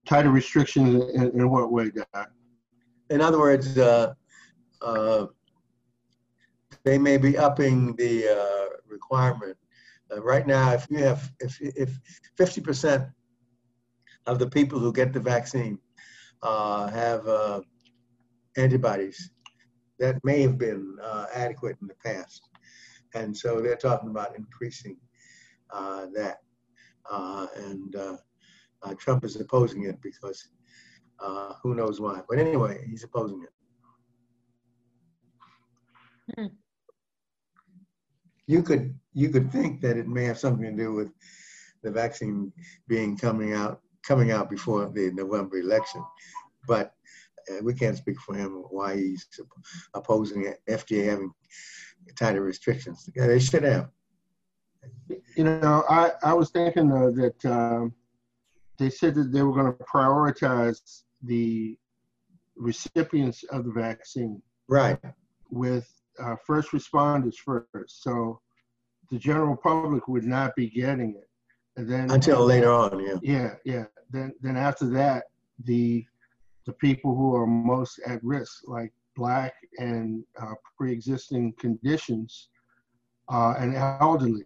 [0.06, 2.32] tighter restrictions in, in what way, Doc?
[3.10, 4.14] In other words, uh,
[4.84, 5.26] uh,
[6.84, 9.58] they may be upping the uh, requirement.
[10.12, 12.00] Uh, right now, if you have, if, if
[12.38, 13.12] 50%
[14.28, 15.80] of the people who get the vaccine
[16.44, 17.62] uh, have uh,
[18.58, 19.32] antibodies,
[19.98, 22.50] that may have been uh, adequate in the past.
[23.16, 24.98] And so they're talking about increasing
[25.72, 26.38] uh, that.
[27.10, 28.18] Uh, and uh,
[28.82, 30.50] uh, Trump is opposing it because
[31.20, 32.22] uh, who knows why.
[32.30, 33.50] But anyway, he's opposing it.
[36.36, 36.48] Hmm.
[38.48, 41.10] You could you could think that it may have something to do with
[41.82, 42.52] the vaccine
[42.88, 46.04] being coming out coming out before the November election,
[46.68, 46.94] but
[47.50, 49.28] uh, we can't speak for him why he's
[49.94, 51.32] opposing it, FDA having
[52.18, 53.10] tighter restrictions.
[53.16, 53.90] Yeah, they should have.
[55.36, 57.94] You know, I, I was thinking though that um,
[58.78, 61.78] they said that they were going to prioritize the
[62.56, 65.00] recipients of the vaccine Right.
[65.50, 65.88] with
[66.20, 68.04] uh, first responders first.
[68.04, 68.40] So
[69.12, 71.30] the general public would not be getting it.
[71.76, 73.16] And then Until later on, yeah.
[73.22, 73.86] Yeah, yeah.
[74.12, 75.26] Then then after that,
[75.64, 76.06] the
[76.66, 82.50] the people who are most at risk, like black and uh, pre-existing conditions,
[83.32, 84.44] uh, and elderly.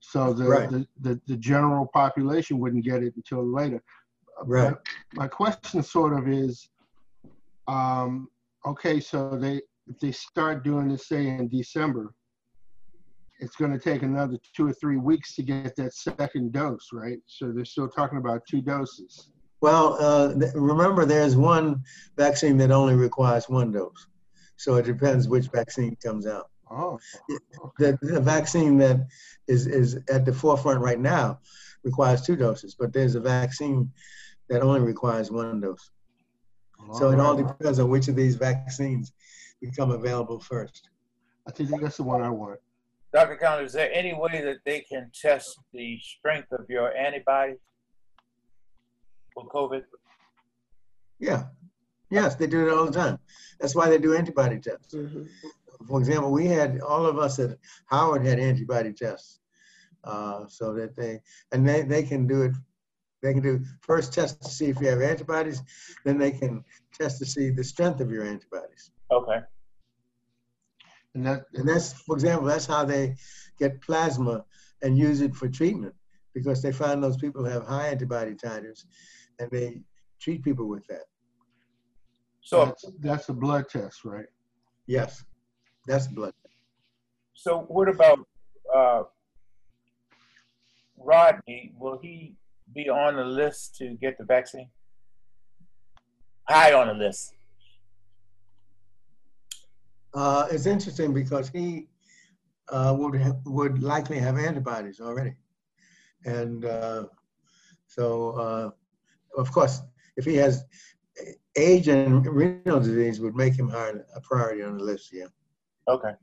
[0.00, 0.70] So the, Right.
[0.70, 3.82] the, the the general population wouldn't get it until later.
[4.44, 4.74] Right.
[5.14, 6.68] My question sort of is,
[7.68, 8.28] um,
[8.66, 12.14] okay, so they if they start doing this say in December,
[13.40, 17.18] it's going to take another two or three weeks to get that second dose, right?
[17.26, 19.31] So they're still talking about two doses.
[19.62, 21.84] Well, uh, th- remember, there's one
[22.16, 24.08] vaccine that only requires one dose.
[24.56, 26.50] So it depends which vaccine comes out.
[26.68, 26.98] Oh,
[27.78, 29.06] The, the vaccine that
[29.46, 31.38] is, is at the forefront right now
[31.84, 33.90] requires two doses, but there's a vaccine
[34.48, 35.90] that only requires one dose.
[36.92, 39.12] So it all depends on which of these vaccines
[39.60, 40.90] become available first.
[41.46, 42.58] I think that's the one I want.
[43.12, 43.36] Dr.
[43.36, 47.58] Conley, is there any way that they can test the strength of your antibodies
[49.34, 49.82] for COVID?
[51.18, 51.44] Yeah.
[52.10, 53.18] Yes, they do it all the time.
[53.58, 54.94] That's why they do antibody tests.
[54.94, 55.28] Mhm.
[55.88, 59.40] For example, we had, all of us at Howard had antibody tests.
[60.04, 61.20] Uh, so that they,
[61.52, 62.52] and they, they can do it,
[63.22, 65.62] they can do, first test to see if you have antibodies,
[66.04, 68.90] then they can test to see the strength of your antibodies.
[69.12, 69.38] Okay.
[71.14, 73.14] And that And that's, for example, that's how they
[73.58, 74.44] get plasma
[74.82, 75.94] and use it for treatment
[76.34, 78.84] because they find those people have high antibody titers
[79.38, 79.80] and they
[80.20, 81.04] treat people with that.
[82.40, 84.26] So, that's, that's a blood test, right?
[84.86, 85.24] Yes,
[85.86, 86.32] that's blood.
[87.34, 88.18] so what about
[88.74, 89.02] uh,
[90.96, 91.72] Rodney?
[91.78, 92.36] Will he
[92.74, 94.68] be on the list to get the vaccine?
[96.48, 97.34] High on the list.
[100.14, 101.86] Uh, it's interesting because he
[102.68, 105.34] uh, would ha- would likely have antibodies already,
[106.26, 107.04] and uh,
[107.86, 108.70] so uh,
[109.36, 109.80] of course,
[110.16, 110.64] if he has
[111.56, 115.10] age and renal disease, would make him higher a priority on the list.
[115.12, 115.26] Yeah.
[115.88, 116.14] Okay.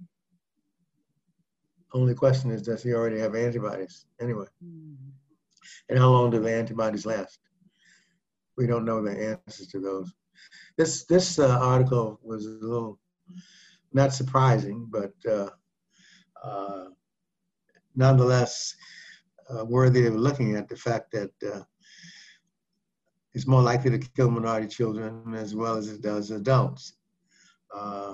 [1.93, 4.45] Only question is, does he already have antibodies anyway?
[5.89, 7.39] And how long do the antibodies last?
[8.57, 10.13] We don't know the answers to those.
[10.77, 12.99] This this uh, article was a little
[13.91, 15.49] not surprising, but uh,
[16.43, 16.85] uh,
[17.95, 18.75] nonetheless
[19.49, 21.61] uh, worthy of looking at the fact that uh,
[23.33, 26.93] it's more likely to kill minority children as well as it does adults.
[27.75, 28.13] Uh,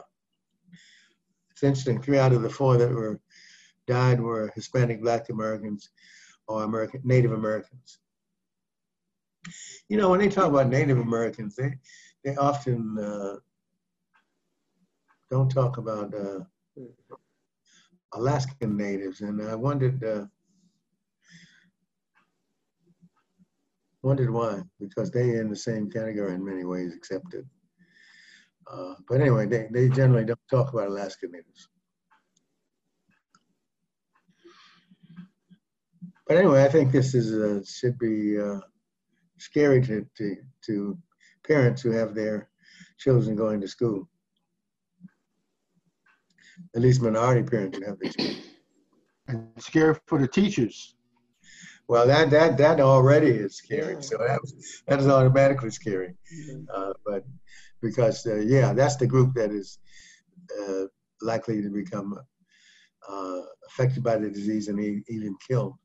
[1.52, 2.02] it's interesting.
[2.02, 3.20] Three out of the four that were
[3.88, 5.90] died were Hispanic Black Americans
[6.48, 8.00] or American Native Americans.
[9.88, 11.78] You know, when they talk about Native Americans, they
[12.24, 13.36] they often uh,
[15.30, 16.40] don't talk about uh,
[18.14, 20.04] Alaskan natives, and I wondered
[24.06, 27.44] wondered why, because they in the same category in many ways, accepted.
[28.72, 31.68] Uh, but anyway, they, they generally don't talk about Alaska natives.
[36.28, 38.60] But anyway, I think this is uh, should be uh,
[39.38, 40.98] scary to, to to
[41.48, 42.50] parents who have their
[42.98, 44.08] children going to school.
[46.76, 48.38] At least minority parents who have their children.
[49.28, 50.95] And scary for the teachers.
[51.88, 54.02] Well, that that that already is scary.
[54.02, 56.16] So that was, that is automatically scary.
[56.74, 57.24] Uh, but
[57.82, 59.78] because uh, yeah, that's the group that is
[60.60, 60.86] uh,
[61.22, 62.20] likely to become
[63.08, 65.76] uh, affected by the disease and even killed.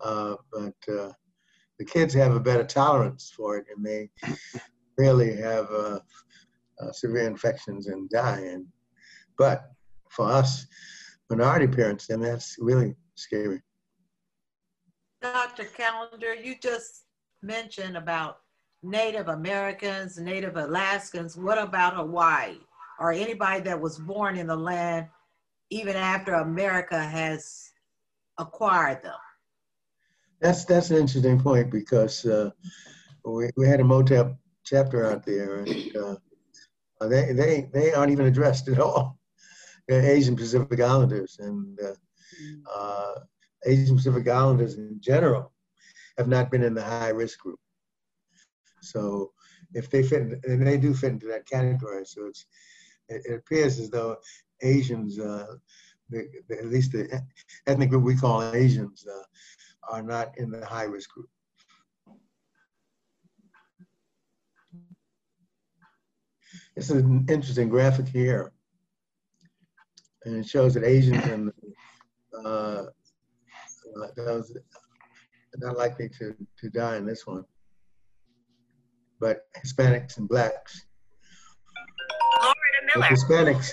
[0.00, 1.12] Uh, but uh,
[1.78, 4.10] the kids have a better tolerance for it, and they
[4.98, 6.00] rarely have uh,
[6.80, 8.40] uh, severe infections and die.
[8.40, 8.66] And
[9.38, 9.70] but
[10.10, 10.66] for us
[11.30, 13.62] minority parents, then that's really scary.
[15.22, 15.64] Dr.
[15.64, 17.04] Callender, you just
[17.42, 18.38] mentioned about
[18.82, 21.36] Native Americans, Native Alaskans.
[21.36, 22.56] What about Hawaii
[22.98, 25.06] or anybody that was born in the land
[25.70, 27.70] even after America has
[28.38, 29.14] acquired them?
[30.40, 32.50] That's that's an interesting point because uh,
[33.24, 36.16] we, we had a MOTTEP chapter out there, and uh,
[37.08, 39.18] they they they aren't even addressed at all.
[39.88, 43.14] They're Asian Pacific Islanders, and uh, uh,
[43.66, 45.52] Asian Pacific Islanders in general
[46.18, 47.58] have not been in the high risk group.
[48.82, 49.32] So
[49.74, 52.46] if they fit, and they do fit into that category, so it's
[53.08, 54.16] it, appears as though
[54.62, 55.56] Asians, uh,
[56.08, 57.22] the, the, at least the
[57.66, 61.28] ethnic group we call Asians, uh, are not in the high risk group.
[66.76, 68.52] This is an interesting graphic here.
[70.24, 71.52] And it shows that Asians and
[72.44, 72.84] uh,
[73.96, 77.44] uh, those are not likely to, to die in this one.
[79.20, 80.86] But Hispanics and blacks.
[82.96, 83.70] With Hispanics,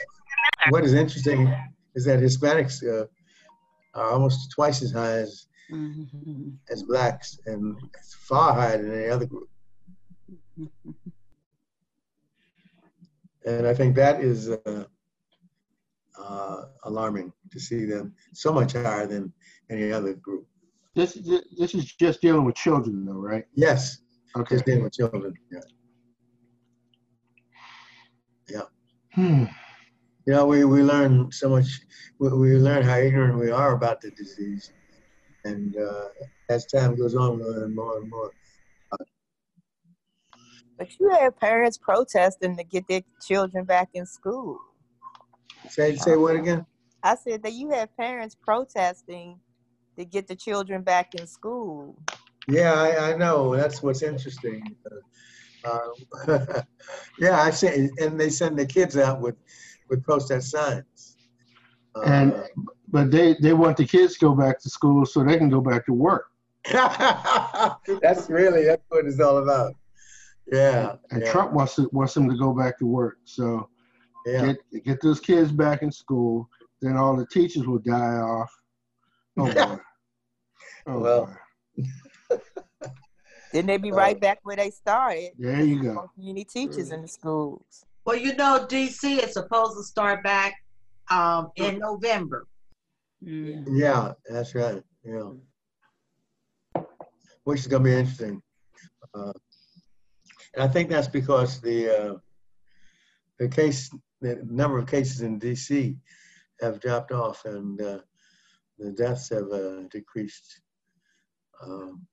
[0.69, 1.53] what is interesting
[1.95, 3.05] is that Hispanics uh,
[3.93, 6.55] are almost twice as high as Mhm.
[6.69, 7.77] as blacks and
[8.21, 9.49] far higher than any other group.
[13.45, 14.85] And I think that is uh,
[16.19, 19.31] uh, alarming to see them so much higher than
[19.69, 20.47] any other group.
[20.95, 21.13] This
[21.57, 23.45] this is just dealing with children, though, right?
[23.53, 23.99] Yes,
[24.35, 24.55] Okay.
[24.55, 25.33] just dealing with children.
[25.51, 25.59] Yeah.
[29.13, 29.45] Hmm.
[30.27, 31.65] You know, we, we learn so much,
[32.19, 34.73] we, we learn how ignorant we are about the disease.
[35.43, 36.09] And uh,
[36.49, 38.31] as time goes on, we learn more and more.
[40.77, 44.59] But you have parents protesting to get their children back in school.
[45.69, 46.65] Say, say what again?
[47.03, 49.39] I said that you have parents protesting
[49.97, 51.97] to get the children back in school.
[52.47, 53.55] Yeah, I, I know.
[53.55, 54.75] That's what's interesting.
[55.65, 55.79] Uh,
[57.19, 59.35] yeah, I say, and they send the kids out with,
[59.89, 61.17] with protest signs.
[61.95, 62.43] Uh, And
[62.89, 65.59] but they they want the kids to go back to school so they can go
[65.61, 66.27] back to work.
[66.71, 69.75] that's really that's what it's all about.
[70.51, 73.17] Yeah, And yeah, Trump wants to, wants them to go back to work.
[73.25, 73.69] So
[74.27, 74.53] yeah.
[74.71, 76.49] get get those kids back in school.
[76.81, 78.51] Then all the teachers will die off.
[79.37, 79.77] Oh boy.
[80.87, 81.37] Oh Well.
[81.75, 81.83] boy.
[83.53, 85.31] Then they be right back where they started.
[85.37, 86.09] There you go.
[86.15, 87.85] Community teachers in the schools.
[88.05, 90.55] Well, you know, DC is supposed to start back
[91.09, 92.45] um, in November.
[93.25, 93.65] Mm.
[93.69, 94.83] Yeah, that's right.
[95.03, 95.31] Yeah.
[97.45, 98.41] Which is gonna be interesting.
[99.13, 99.31] Uh,
[100.53, 102.13] and I think that's because the uh,
[103.39, 103.89] the case,
[104.21, 105.97] the number of cases in DC
[106.61, 107.99] have dropped off and uh,
[108.79, 110.61] the deaths have uh, decreased.
[111.63, 112.07] Um,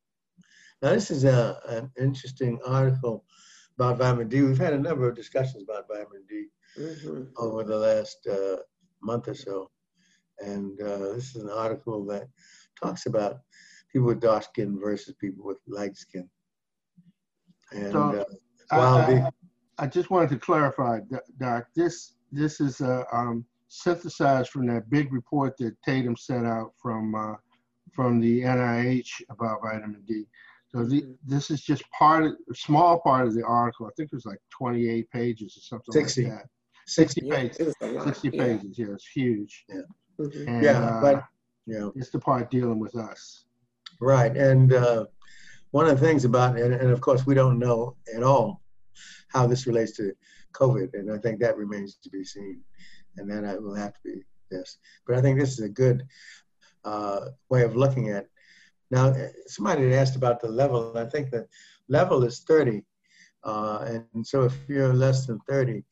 [0.82, 3.24] now, this is a, an interesting article
[3.78, 4.42] about vitamin D.
[4.42, 6.46] We've had a number of discussions about vitamin D
[6.78, 7.28] Mhm.
[7.36, 8.56] over the last uh,
[9.00, 9.70] month or so.
[10.40, 12.28] And uh, this is an article that
[12.82, 13.36] talks about
[13.92, 16.28] people with dark skin versus people with light skin.
[17.72, 18.24] And So, uh,
[18.72, 19.32] I, while I, the,
[19.78, 24.88] I just wanted to clarify, Doc- Doc, this, this is uh, um, synthesized from that
[24.88, 27.34] big report that Tatum sent out from, uh,
[27.92, 30.24] from the NIH about vitamin D.
[30.68, 33.86] So the, this is just part, of a small part of the article.
[33.86, 36.24] I think it was like 28 pages or something 60.
[36.24, 36.46] like that.
[36.86, 37.56] 60, 60 Yeah, pages.
[37.58, 38.04] it was a lot.
[38.04, 38.44] 60 yeah.
[38.44, 39.64] pages, yeah, it's huge.
[40.20, 40.46] Mhm.
[40.48, 41.24] And, yeah, uh, but,
[41.66, 43.46] you know, It's the part dealing with us.
[44.00, 45.06] Right, and uh,
[45.70, 48.63] one of the things about, and, and of course, we don't know at all
[49.34, 50.12] how this relates to
[50.52, 52.60] COVID, and I think that remains to be seen,
[53.16, 54.78] and then it will have to be this.
[55.06, 56.04] But I think this is a good
[56.84, 58.26] uh, way of looking at.
[58.90, 61.46] Now, eh, somebody had asked about the level, I think the
[61.88, 62.82] level is 30,
[63.42, 65.82] uh, and so if you're less than 30,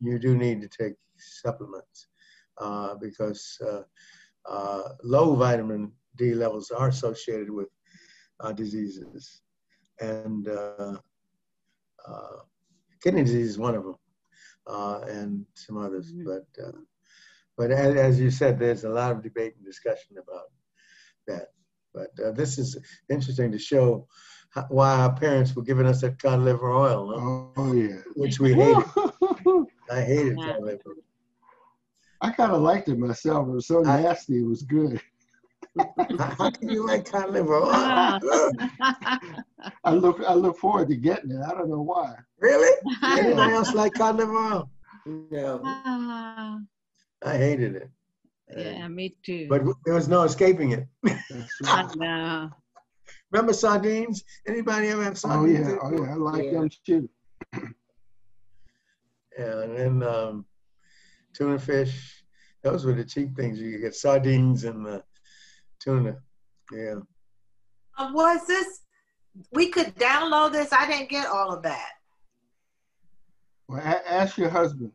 [0.00, 2.08] you do need to take supplements
[2.58, 3.82] uh, because uh,
[4.48, 7.68] uh, low vitamin D levels are associated with
[8.40, 9.42] uh, diseases,
[10.00, 10.48] and
[13.06, 13.96] kidney disease is one of them,
[14.66, 16.12] uh, and some others.
[16.12, 16.80] But uh,
[17.56, 20.46] but as, as you said, there's a lot of debate and discussion about
[21.28, 21.46] that.
[21.94, 22.76] But uh, this is
[23.08, 24.08] interesting to show
[24.50, 27.62] how, why our parents were giving us that cod liver oil, huh?
[27.62, 28.00] Oh, yeah.
[28.16, 28.84] which we hated.
[29.90, 30.82] I hated cod liver.
[30.88, 30.94] Oil.
[32.20, 33.46] I kind of liked it myself.
[33.46, 34.40] It was so nasty.
[34.40, 35.00] It was good.
[35.78, 37.70] How, how can you like cod liver oil?
[37.72, 38.18] Ah.
[39.84, 41.40] I look, I look forward to getting it.
[41.46, 42.14] I don't know why.
[42.40, 42.76] really?
[43.18, 44.70] Anyone else like cod liver oil?
[45.06, 45.60] No.
[45.64, 46.58] Ah,
[47.24, 47.90] I hated it.
[48.56, 49.46] yeah, me too.
[49.48, 50.86] But there was no escaping it.
[51.02, 51.96] That's I right.
[51.96, 52.50] know.
[53.30, 54.24] Remember sardines?
[54.46, 55.68] Anybody ever have sardines?
[55.68, 56.52] Oh yeah, oh yeah, I like Yeah.
[56.52, 57.08] them too.
[59.38, 60.46] Yeah, and then um,
[61.34, 62.24] tuna fish.
[62.62, 63.60] Those were the cheap things.
[63.60, 65.00] You could get sardines and uh,
[65.86, 66.16] tuna.
[66.72, 66.96] Yeah.
[67.96, 68.80] Uh, Was this,
[69.52, 70.72] we could download this?
[70.72, 71.92] I didn't get all of that.
[73.68, 74.92] Well, a- ask your husband.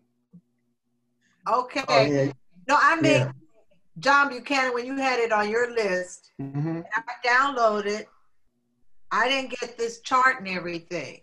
[1.50, 1.84] Okay.
[1.88, 2.32] Oh, yeah.
[2.68, 3.32] No, I mean, Yeah.
[4.00, 8.06] John Buchanan, when you had it on your list, hmm I downloaded.
[9.12, 11.22] I didn't get this chart and everything.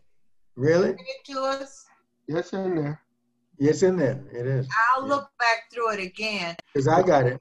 [0.57, 0.91] Really?
[0.91, 1.87] It to us.
[2.27, 3.01] Yes, in there.
[3.59, 4.23] Yes, in there.
[4.33, 4.69] It is.
[4.95, 5.15] I'll Yeah.
[5.15, 6.57] look back through it again.
[6.75, 7.41] Because I got it.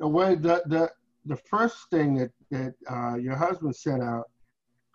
[0.00, 0.90] The way the the
[1.26, 4.30] the first thing that that uh, your husband sent out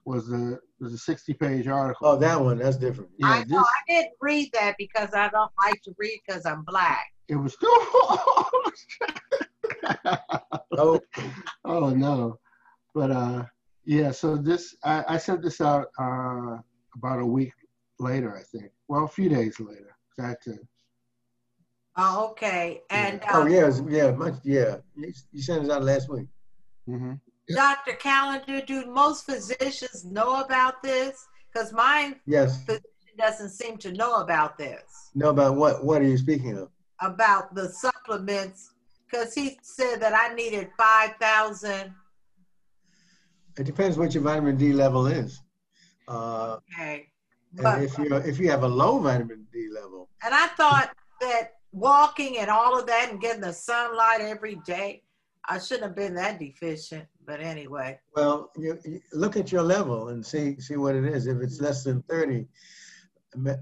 [0.06, 2.08] was the was a sixty page article.
[2.08, 2.60] Oh, that one.
[2.60, 3.12] That's different.
[3.18, 6.46] yeah, I know this I didn't read that because I don't like to read because
[6.46, 7.06] I'm black.
[7.28, 7.56] it was.
[10.78, 11.02] Oh,
[11.66, 12.40] oh no,
[12.96, 13.46] but uh,
[13.86, 14.12] yeah.
[14.12, 16.58] So this I, I sent this out uh,
[16.96, 17.52] about a week
[18.00, 18.72] later, I think.
[18.88, 19.96] Well, a few days later.
[20.18, 20.54] That uh,
[22.04, 22.82] Oh, okay.
[22.90, 24.78] And oh uh, yeah, yeah, much, yeah.
[24.96, 26.28] You, you sent us out last week.
[26.88, 27.14] hmm
[27.48, 27.94] Dr.
[27.94, 31.28] Callender, do most physicians know about this?
[31.54, 32.66] Because mine Yes.
[33.18, 35.84] doesn't seem to know about this, No, about what?
[35.86, 36.70] What are you speaking of?
[37.02, 38.72] about the supplements.
[39.06, 41.94] Because he said that I needed 5,000.
[43.60, 45.42] It depends what your vitamin D level is.
[46.08, 47.10] Uh, Okay.
[47.58, 50.90] and But, if you if you have a low vitamin D level, and I thought
[51.20, 55.04] that walking and all of that and getting the sunlight every day,
[55.48, 57.06] I shouldn't have been that deficient.
[57.26, 61.28] But anyway, Well, you, you look at your level and see see what it is.
[61.28, 62.48] If it's less than 30,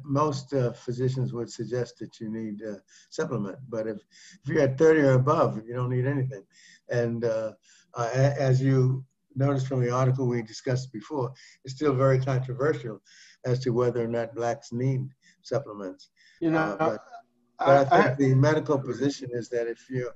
[0.04, 2.78] most uh, physicians would suggest that you need uh,
[3.10, 3.58] supplement.
[3.70, 3.98] But if,
[4.44, 6.44] if you're at 30 or above, you don't need anything.
[6.90, 7.52] And uh,
[7.94, 11.32] uh, as you noticed from the article we discussed before,
[11.64, 13.02] it's still very controversial
[13.46, 15.08] as to whether or not blacks need
[15.44, 16.10] supplements.
[16.42, 17.19] You know, Uh, but, I,
[17.60, 20.16] but I I, think the medical position is that if you're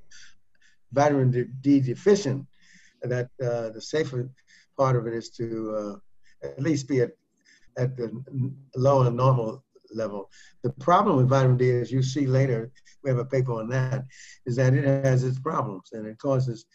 [0.91, 2.45] vitamin D- D deficient,
[3.01, 4.29] that uh, the safer
[4.77, 5.75] part of it is to
[6.43, 7.11] uh, at least be at,
[7.77, 9.63] at the n- low and normal
[9.93, 10.29] level.
[10.63, 12.71] The problem with vitamin D, as you see later,
[13.03, 14.05] we have a paper on that,
[14.45, 16.65] is that it has its problems and it causes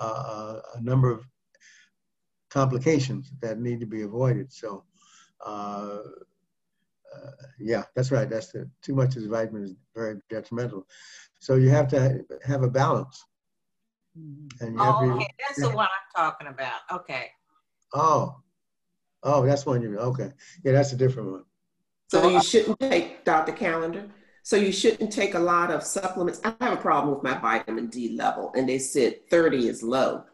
[0.00, 1.24] uh, a number of
[2.50, 4.52] complications that need to be avoided.
[4.52, 4.84] So,
[7.16, 8.28] uh, yeah, that's right.
[8.28, 10.86] That's the too much of the vitamin is very detrimental.
[11.40, 13.24] So you have to have a balance,
[14.14, 15.12] and you have oh, to.
[15.14, 16.80] okay, that's the one I'm talking about.
[16.92, 17.30] Okay.
[17.94, 18.36] Oh,
[19.22, 19.98] oh, that's one you.
[19.98, 20.32] Okay,
[20.64, 21.44] yeah, that's a different one.
[22.08, 23.52] So you shouldn't take Dr.
[23.52, 24.08] Callender.
[24.42, 26.40] So you shouldn't take a lot of supplements.
[26.42, 30.24] I have a problem with my vitamin D level, and they said 30 is low.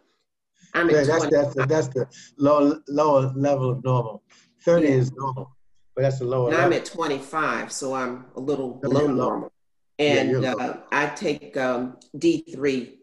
[0.73, 2.07] I'm Yeah, at that's, that's, the- that's the
[2.39, 4.23] low, lower level of normal.
[4.63, 4.95] Thirty Yeah.
[4.95, 5.57] is normal,
[5.95, 9.53] but that's the lower And I'm at 25, so I'm a little below normal.
[9.99, 12.95] And you're uh, I take um, D3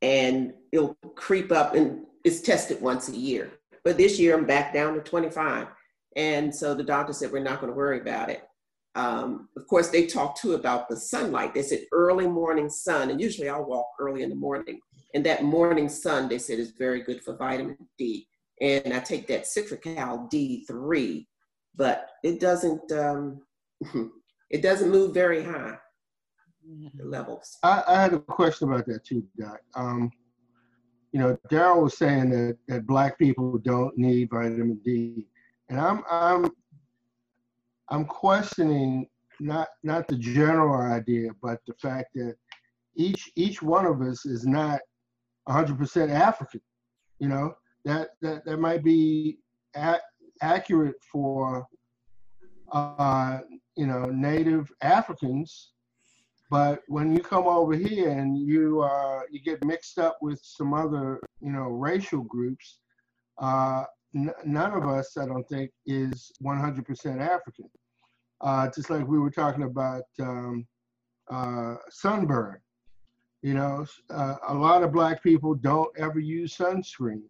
[0.00, 3.50] and it'll creep up and it's tested once a year.
[3.84, 5.68] But this year I'm back down to 25.
[6.16, 8.42] And so the doctor said, we're not going to worry about it.
[8.94, 11.54] Um, of course, they talked too about the sunlight.
[11.54, 14.80] They said early morning sun, and usually I'll walk early in the morning.
[15.14, 18.26] And that morning sun, they said, is very good for vitamin D.
[18.60, 21.26] And I take that Citracal D3,
[21.80, 23.40] but it doesn't um,
[24.50, 25.78] it doesn't move very high
[27.02, 27.56] levels.
[27.62, 29.60] I, I had a question about that too, Doc.
[29.74, 30.12] Um,
[31.12, 35.26] you know, Daryl was saying that, that black people don't need vitamin D,
[35.70, 36.50] and I'm I'm
[37.88, 39.08] I'm questioning
[39.40, 42.36] not not the general idea, but the fact that
[42.94, 44.80] each each one of us is not
[45.48, 46.60] 100% African.
[47.20, 47.54] You know,
[47.86, 49.38] that that that might be
[49.74, 50.09] a-
[50.40, 51.66] accurate for
[52.72, 53.38] uh,
[53.76, 55.72] you know native Africans,
[56.50, 60.74] but when you come over here and you uh, you get mixed up with some
[60.74, 62.80] other you know racial groups,
[63.38, 63.84] uh,
[64.14, 67.70] n- none of us, I don't think, is 100% African.
[68.40, 70.66] Uh, just like we were talking about um,
[71.30, 72.58] uh, sunburn.
[73.42, 77.22] You know, uh, a lot of black people don't ever use sunscreen.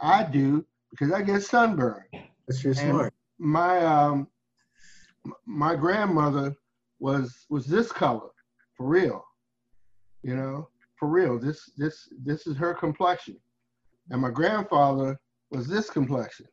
[0.00, 2.04] I do because I get sunburn.
[2.50, 3.14] That's you're And smart.
[3.38, 4.28] My um,
[5.46, 6.56] my grandmother
[6.98, 8.30] was was this color
[8.76, 9.24] for real.
[10.22, 11.38] You know, for real.
[11.38, 13.36] This this this is her complexion,
[14.10, 15.18] and my grandfather
[15.50, 16.46] was this complexion.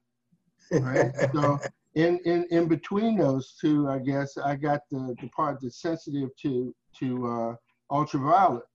[0.72, 1.12] Right.
[1.34, 1.60] so
[1.96, 6.30] in in in between those two, I guess I got the the part that's sensitive
[6.44, 7.56] to to uh,
[7.92, 8.66] ultraviolet.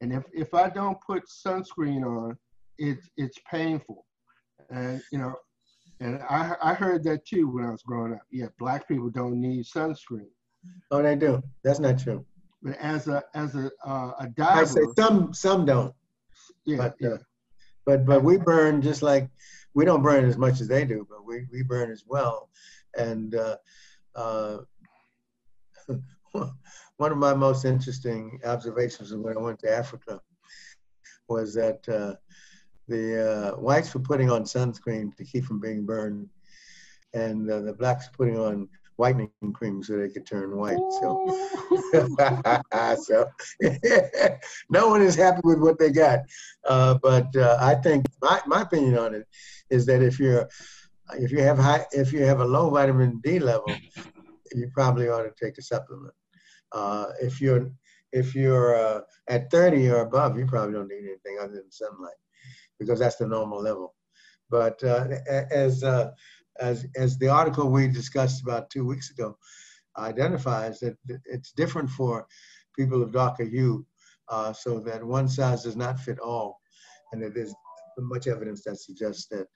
[0.00, 2.38] And if if I don't put sunscreen on,
[2.78, 4.06] it's it's painful.
[4.70, 5.34] And you know,
[6.00, 8.22] and I I heard that too when I was growing up.
[8.30, 10.28] Yeah, black people don't need sunscreen.
[10.90, 11.42] Oh, they do.
[11.64, 12.24] That's not true.
[12.62, 15.94] But as a as a uh, a I diver, say some, some don't.
[16.64, 17.08] yeah, But, yeah.
[17.10, 17.18] uh,
[17.84, 19.28] but, but we burn just like,
[19.74, 22.50] we don't burn as much as they do, but we, we burn as well.
[22.98, 23.56] And, uh,
[24.16, 24.58] uh,
[26.96, 30.20] one of my most interesting observations when I went to Africa
[31.28, 32.14] was that, uh,
[32.88, 36.28] the, uh, whites were putting on sunscreen to keep from being burned.
[37.14, 40.76] And uh, the blacks were putting on whitening cream so they could turn white.
[41.00, 41.48] So,
[42.96, 43.26] so
[44.70, 46.20] no one is happy with what they got.
[46.66, 49.26] Uh, but uh, I think my, my opinion on it
[49.70, 50.48] is that if you're
[51.14, 53.72] if you have high if you have a low vitamin D level,
[54.52, 56.14] you probably ought to take a supplement.
[56.72, 57.70] Uh, if you're
[58.12, 62.14] if you're uh, at 30 or above, you probably don't need anything other than sunlight
[62.78, 63.94] because that's the normal level.
[64.50, 65.08] But uh,
[65.50, 66.10] as uh,
[66.60, 69.36] as as the article we discussed about two weeks ago
[69.98, 72.26] identifies that it's different for
[72.76, 73.86] people of darker hue,
[74.28, 76.60] uh, so that one size does not fit all,
[77.12, 77.54] and there's
[77.98, 79.46] much evidence that suggests that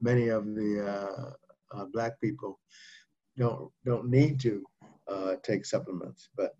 [0.00, 2.60] many of the uh, uh, black people
[3.36, 4.62] don't don't need to
[5.08, 6.30] uh, take supplements.
[6.36, 6.52] But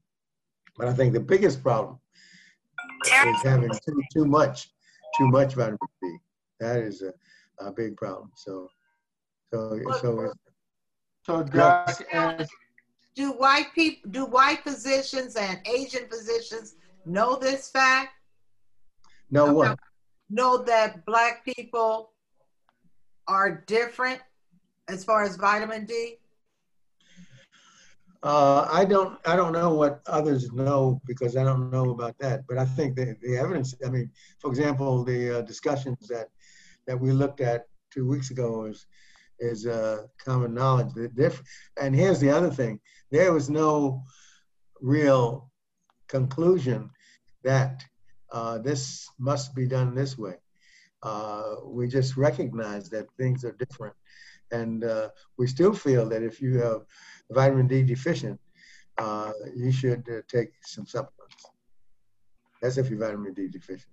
[0.77, 1.99] but I think the biggest problem
[3.07, 4.71] is having too, too much
[5.17, 6.17] too much vitamin D.
[6.61, 7.13] That is a,
[7.65, 8.31] a big problem.
[8.37, 8.69] So
[9.53, 10.33] so so
[11.27, 12.45] So Doc, as uh,
[13.17, 18.11] Do white people, do white physicians and Asian physicians know this fact?
[19.31, 19.77] no one.
[20.31, 22.11] Know that black people
[23.29, 24.21] are different
[24.89, 26.19] as far as vitamin D?
[28.25, 32.47] Uh, I don't, I don't know what others know because I don't know about that.
[32.49, 36.29] But I think the, the evidence, I mean, for example, the uh, discussions that,
[36.87, 38.87] that we looked at two weeks ago is,
[39.41, 40.95] is uh, common knowledge.
[41.79, 42.81] And here's the other thing.
[43.11, 44.03] There was no
[44.81, 45.51] real
[46.09, 46.89] conclusion
[47.43, 47.85] that
[48.33, 50.37] uh, this must be done this way.
[51.03, 53.95] Uh, we just recognize that things are different.
[54.51, 54.83] And
[55.37, 56.83] we still feel that if you have
[57.31, 58.41] vitamin D deficient,
[58.99, 61.47] uh, you should uh, take some supplements.
[62.63, 63.93] That's if you're vitamin D deficient.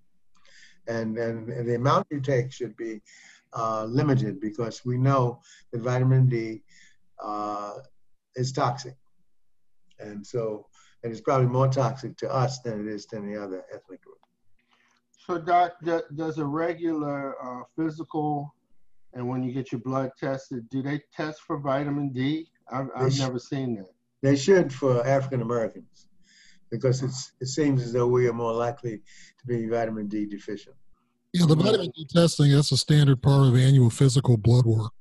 [0.87, 3.01] And, and, the amount you take should be
[3.53, 6.63] uh, limited because we know that vitamin D
[7.23, 7.73] uh,
[8.35, 8.95] is toxic.
[9.99, 10.67] And so,
[11.03, 14.17] and it's probably more toxic to us than it is to any other ethnic group.
[15.17, 15.73] So, Doc,
[16.15, 18.53] does a regular uh, physical
[19.13, 22.49] and when you get your blood tested, do they test for vitamin D?
[22.69, 23.85] I've, I've never seen that.
[24.21, 26.07] They should for African Americans
[26.69, 28.97] because it's, it seems as though we are more likely
[29.39, 30.75] to be vitamin D deficient.
[31.33, 34.91] Yeah, the vitamin D testing, that's a standard part of annual physical blood work.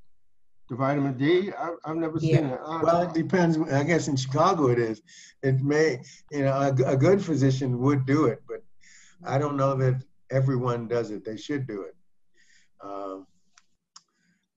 [0.68, 2.36] The vitamin D, I, I've never Yeah.
[2.36, 2.61] seen it.
[2.64, 3.58] Uh, Well, it depends.
[3.58, 5.02] I guess in Chicago it is.
[5.42, 6.00] It may,
[6.30, 8.62] you know, a, a good physician would do it, but
[9.26, 11.24] I don't know that everyone does it.
[11.24, 11.96] They should do it.
[12.82, 13.26] Um,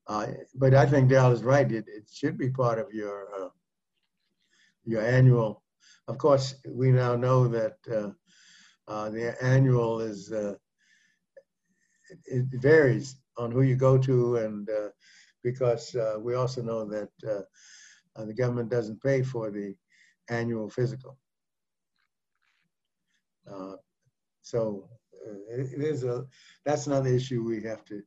[0.08, 1.72] uh, but I think Dal is right.
[1.72, 3.50] It, it should be part of your uh,
[4.86, 5.64] your annual.
[6.08, 8.10] Of course, we now know that uh,
[8.92, 10.56] uh, the annual is uh,
[12.26, 14.70] it, varies on who you go to and
[15.44, 17.10] because we also know that
[18.16, 19.76] the government doesn't pay for the
[20.30, 21.18] annual physical.
[24.42, 24.90] So
[25.50, 26.26] it is a
[26.66, 28.02] that's another issue we have to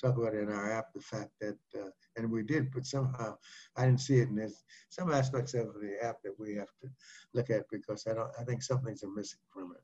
[0.00, 0.92] talk about it in our app.
[0.94, 3.36] The fact that uh, and we did, but somehow
[3.76, 6.88] I didn't see it, and there's some aspects of the app that we have to
[7.34, 8.30] look at because I don't.
[8.38, 9.82] I think some things are missing from it.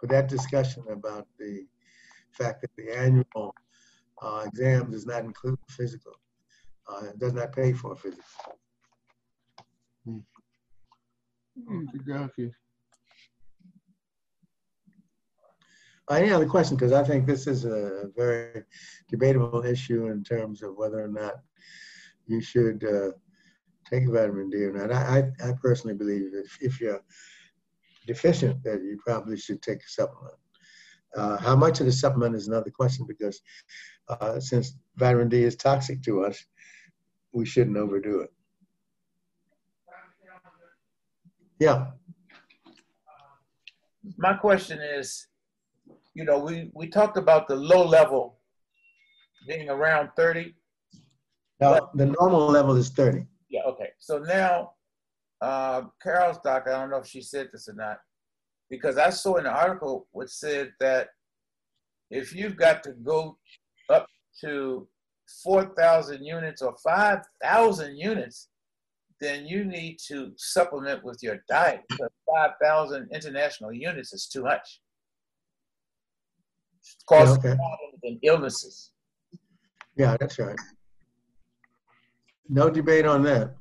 [0.00, 1.66] But that discussion about the
[2.32, 3.54] fact that the annual
[4.22, 6.14] uh, exam does not include physical,
[6.88, 8.24] uh, it does not pay for physical.
[11.70, 12.48] okey-dokey.
[12.48, 12.63] Uh,
[16.10, 16.76] Any other question?
[16.76, 18.62] Because I think this is a very
[19.08, 21.34] debatable issue in terms of whether or not
[22.26, 23.12] you should uh,
[23.90, 24.92] take vitamin D or not.
[24.92, 27.02] I, I I personally believe if, if you're
[28.06, 30.34] deficient, that you probably should take a supplement.
[31.16, 33.40] Uh, how much of the supplement is another question because
[34.08, 36.44] uh, since vitamin D is toxic to us,
[37.32, 38.32] we shouldn't overdo it.
[41.58, 41.92] Yeah.
[44.18, 45.28] My question is,
[46.14, 48.38] you know, we, we talked about the low level
[49.46, 50.54] being around 30.
[51.60, 53.26] Now, the normal level is 30.
[53.48, 53.90] Yeah, okay.
[53.98, 54.72] So now,
[55.40, 57.98] uh, Carol's doc, I don't know if she said this or not,
[58.70, 61.08] because I saw an article which said that
[62.10, 63.36] if you've got to go
[63.90, 64.06] up
[64.40, 64.86] to
[65.42, 68.48] 4,000 units or 5,000 units,
[69.20, 74.80] then you need to supplement with your diet because 5,000 international units is too much.
[76.84, 77.54] It causes okay.
[77.54, 78.90] problems and illnesses.
[79.96, 80.56] Yeah, that's right.
[82.48, 83.54] No debate on that.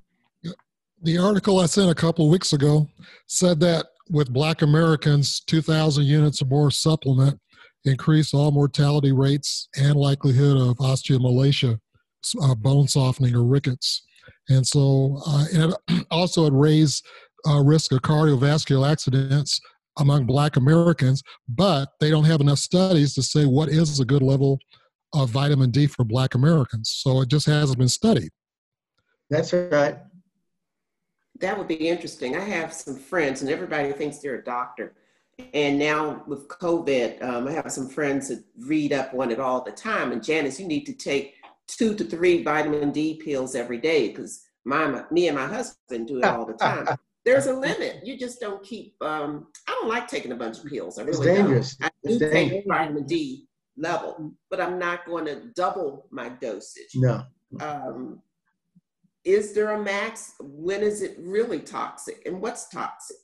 [1.03, 2.88] The article I sent a couple of weeks ago
[3.28, 7.39] said that with Black Americans, 2,000 units or more supplement
[7.86, 11.78] increase all mortality rates and likelihood of osteomalacia,
[12.41, 14.03] uh, bone softening, or rickets.
[14.49, 17.05] And so, uh, and it also it raised
[17.47, 19.59] uh, risk of cardiovascular accidents
[20.00, 24.22] among Black Americans, but they don't have enough studies to say what is a good
[24.22, 24.60] level
[25.14, 26.89] of vitamin D for Black Americans.
[26.89, 28.30] So it just hasn't been studied.
[29.30, 29.98] That's right.
[31.39, 32.36] That would be interesting.
[32.36, 34.94] I have some friends, and everybody thinks they're a doctor.
[35.54, 39.64] And now with COVID, um, I have some friends that read up on it all
[39.64, 40.12] the time.
[40.12, 41.36] And Janice, you need to take
[41.68, 46.08] two to three vitamin D pills every day because my, my me and my husband
[46.08, 46.98] do it all the time.
[47.26, 48.01] There's a limit.
[48.05, 48.95] You just don't keep.
[49.01, 50.99] Um, I don't like taking a bunch of pills.
[50.99, 51.78] I It's dangerous.
[51.78, 51.88] don't.
[51.88, 52.65] I It's do take dangerous.
[52.67, 53.47] vitamin D
[53.78, 56.91] level, but I'm not going to double my dosage.
[56.95, 57.24] No.
[57.61, 58.21] Um,
[59.24, 60.34] is there a max?
[60.41, 62.24] When is it really toxic?
[62.26, 63.17] And what's toxic?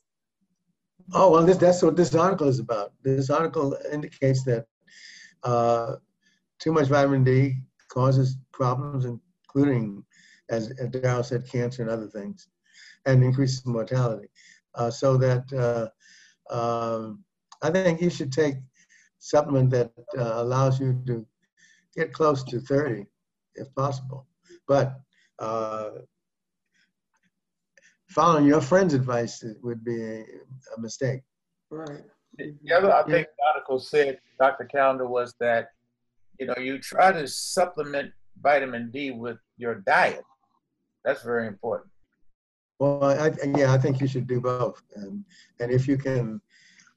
[1.13, 2.93] Oh, well, this, that's what this article is about.
[3.03, 4.65] This article indicates that
[5.43, 5.95] uh,
[6.59, 7.55] too much vitamin D
[7.89, 10.03] causes problems, including,
[10.49, 12.47] as as Daryl said, cancer and other things,
[13.13, 14.29] and increases mortality.
[14.75, 17.23] Uh, so that uh, um,
[17.61, 18.55] I think you should take
[19.19, 21.25] supplement that uh, allows you to
[21.95, 23.05] get close to 30,
[23.55, 24.27] if possible.
[24.67, 24.99] But
[25.39, 25.89] uh,
[28.09, 30.19] following your friend's advice would be a,
[30.77, 31.21] a mistake.
[31.69, 32.03] Right.
[32.37, 34.65] The other, I think, the article said, Dr.
[34.65, 35.69] Callender, was that
[36.39, 40.23] you know you try to supplement vitamin D with your diet.
[41.03, 41.88] That's very important.
[42.79, 44.81] Well, I, yeah, I think you should do both.
[44.95, 45.25] And,
[45.59, 46.41] and if you can,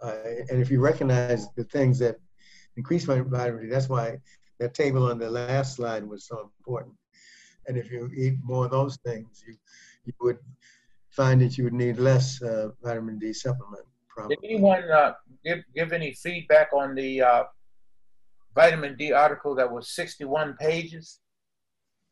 [0.00, 0.14] uh,
[0.48, 2.18] and if you recognize the things that
[2.76, 4.18] increase D, that's why
[4.60, 6.94] that table on the last slide was so important.
[7.66, 9.54] And if you eat more of those things, you,
[10.04, 10.38] you would
[11.10, 13.84] find that you would need less uh, vitamin D supplement.
[14.08, 14.36] Probably.
[14.36, 15.14] Did anyone uh,
[15.44, 17.44] give give any feedback on the uh,
[18.54, 21.20] vitamin D article that was 61 pages?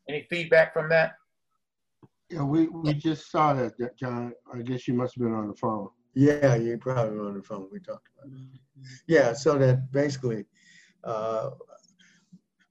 [0.09, 1.13] Any feedback from that?
[2.31, 4.33] Yeah, we, we just saw that, that, John.
[4.55, 5.89] I guess you must have been on the phone.
[6.15, 7.69] Yeah, you probably were on the phone.
[7.73, 8.61] We talked about it.
[9.07, 10.45] Yeah, so that basically,
[11.05, 11.51] uh,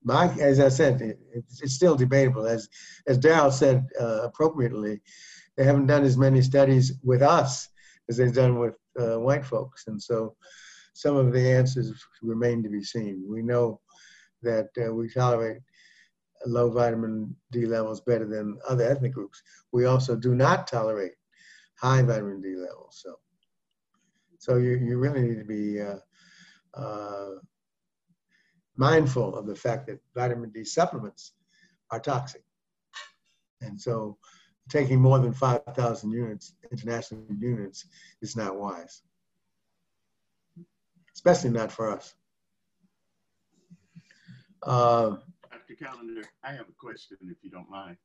[0.03, 2.47] my as I said, it, it's, it's still debatable.
[2.47, 2.70] As
[3.07, 5.01] as Daryl said uh, appropriately,
[5.57, 7.70] they haven't done as many studies with us
[8.10, 9.88] as they've done with uh, white folks.
[9.88, 10.36] And so
[10.93, 13.24] some of the answers remain to be seen.
[13.28, 13.82] We know
[14.41, 15.62] that uh, we tolerate
[16.46, 19.42] low vitamin D levels better than other ethnic groups.
[19.72, 21.14] We also do not tolerate
[21.76, 23.02] high vitamin D levels.
[23.04, 23.16] So,
[24.38, 25.98] so you, you really need to be uh,
[26.74, 27.32] uh,
[28.78, 31.34] mindful of the fact that vitamin D supplements
[31.92, 32.44] are toxic.
[33.62, 34.18] And so
[34.70, 37.86] taking more than 5,000 units, international units,
[38.22, 39.02] is not wise,
[41.14, 42.14] especially not for us.
[44.64, 45.18] Uh,
[45.70, 45.86] Dr.
[45.86, 47.97] Callender, I have a question if you don't mind.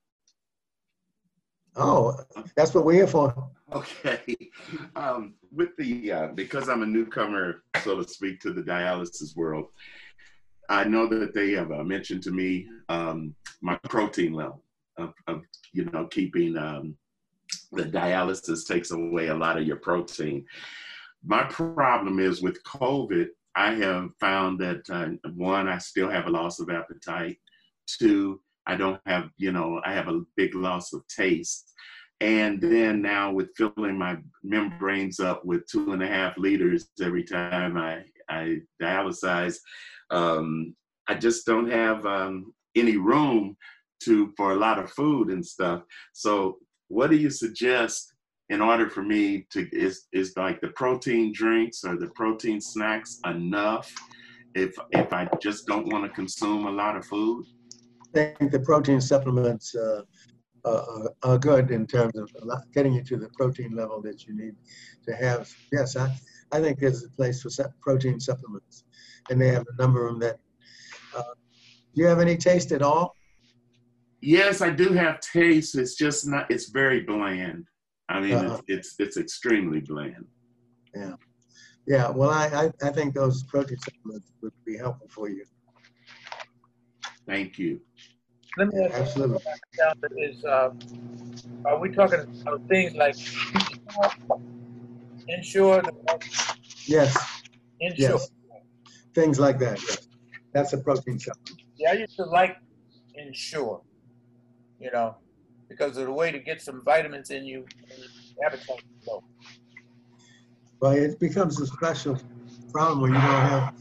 [1.77, 2.17] Oh,
[2.57, 3.51] that's what we're here for.
[3.73, 4.21] Okay.
[4.97, 9.67] Um, with the, uh, because I'm a newcomer, so to speak, to the dialysis world,
[10.69, 14.63] I know that they have uh, mentioned to me um, my protein level
[14.99, 15.43] of, of
[15.73, 16.97] you know, keeping um,
[17.73, 20.45] the dialysis takes away a lot of your protein.
[21.25, 26.31] My problem is with COVID, I have found that uh, one, I still have a
[26.31, 27.39] loss of appetite.
[27.87, 31.73] Two, I don't have, you know, I have a big loss of taste.
[32.21, 37.25] And then now with filling my membranes up with two and a half liters every
[37.25, 39.57] time I, I dialysize,
[40.11, 40.75] um,
[41.07, 43.57] I just don't have um, any room
[44.05, 45.83] to for a lot of food and stuff.
[46.13, 46.59] So
[46.89, 48.13] what do you suggest
[48.49, 53.21] in order for me to is is like the protein drinks or the protein snacks
[53.25, 53.93] enough
[54.55, 57.45] if if I just don't want to consume a lot of food?
[58.17, 60.03] I think the protein supplements uh,
[60.65, 62.31] uh, are good in terms of
[62.73, 64.55] getting you to the protein level that you need
[65.07, 65.53] to have.
[65.73, 66.15] Yes, I,
[66.53, 67.51] I think there's a place for
[67.81, 68.85] protein supplements,
[69.31, 70.39] and they have a number of them that.
[71.17, 71.23] Uh,
[71.95, 73.15] do you have any taste at all?
[74.21, 75.77] Yes, I do have taste.
[75.77, 76.51] It's just not.
[76.51, 77.67] It's very bland.
[78.09, 78.61] I mean, uh-huh.
[78.69, 80.27] it's, it's, it's extremely bland.
[80.95, 81.15] Yeah,
[81.87, 82.11] yeah.
[82.11, 85.45] Well, I I, I think those protein supplements would be helpful for you.
[87.27, 87.81] Thank you.
[88.57, 89.39] Let me ask Absolutely.
[89.73, 90.71] you is, uh,
[91.67, 93.17] are we talking about things like
[95.29, 95.83] Ensure?
[96.87, 97.43] Yes.
[97.81, 98.11] Ensure.
[98.11, 98.31] Yes.
[99.15, 100.09] Things like that, yes.
[100.53, 101.63] That's a protein supplement.
[101.77, 102.57] Yeah, I used to like
[103.17, 103.81] Ensure
[104.81, 105.17] you know,
[105.69, 107.65] because of the way to get some vitamins in you,
[108.45, 109.25] appetite low.
[110.81, 112.19] Well, it becomes a special
[112.73, 113.75] problem when you don't have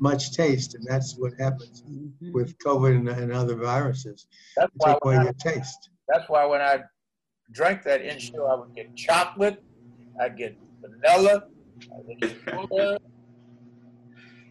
[0.00, 2.32] much taste, and that's what happens mm-hmm.
[2.32, 4.26] with COVID and, and, other viruses.
[4.56, 5.90] That's why take away I, your taste.
[6.08, 6.80] That's why when I
[7.52, 9.62] drank that Ensure, I would get chocolate,
[10.20, 11.44] I'd get vanilla,
[11.92, 13.00] I get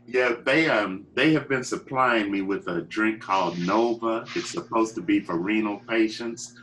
[0.07, 4.25] Yeah, they um they have been supplying me with a drink called Nova.
[4.35, 6.53] It's supposed to be for renal patients.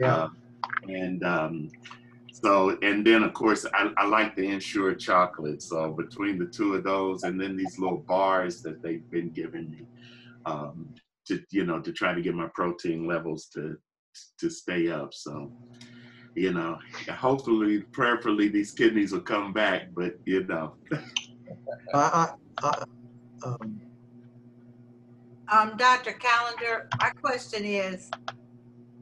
[0.00, 0.14] Yeah.
[0.14, 0.28] Uh,
[0.88, 1.68] and um,
[2.42, 5.62] so and then of course I, I like the Ensure chocolate.
[5.62, 9.70] So between the two of those and then these little bars that they've been giving
[9.70, 9.86] me
[10.46, 10.94] um,
[11.26, 13.76] to you know to try to get my protein levels to
[14.38, 15.12] to stay up.
[15.14, 15.52] So
[16.34, 16.78] you know,
[17.08, 19.88] hopefully, prayerfully, these kidneys will come back.
[19.94, 20.74] But you know.
[21.94, 22.30] I,
[22.62, 22.84] uh,
[23.44, 23.80] um,
[25.50, 26.12] um, Dr.
[26.12, 28.10] Callender, my question is,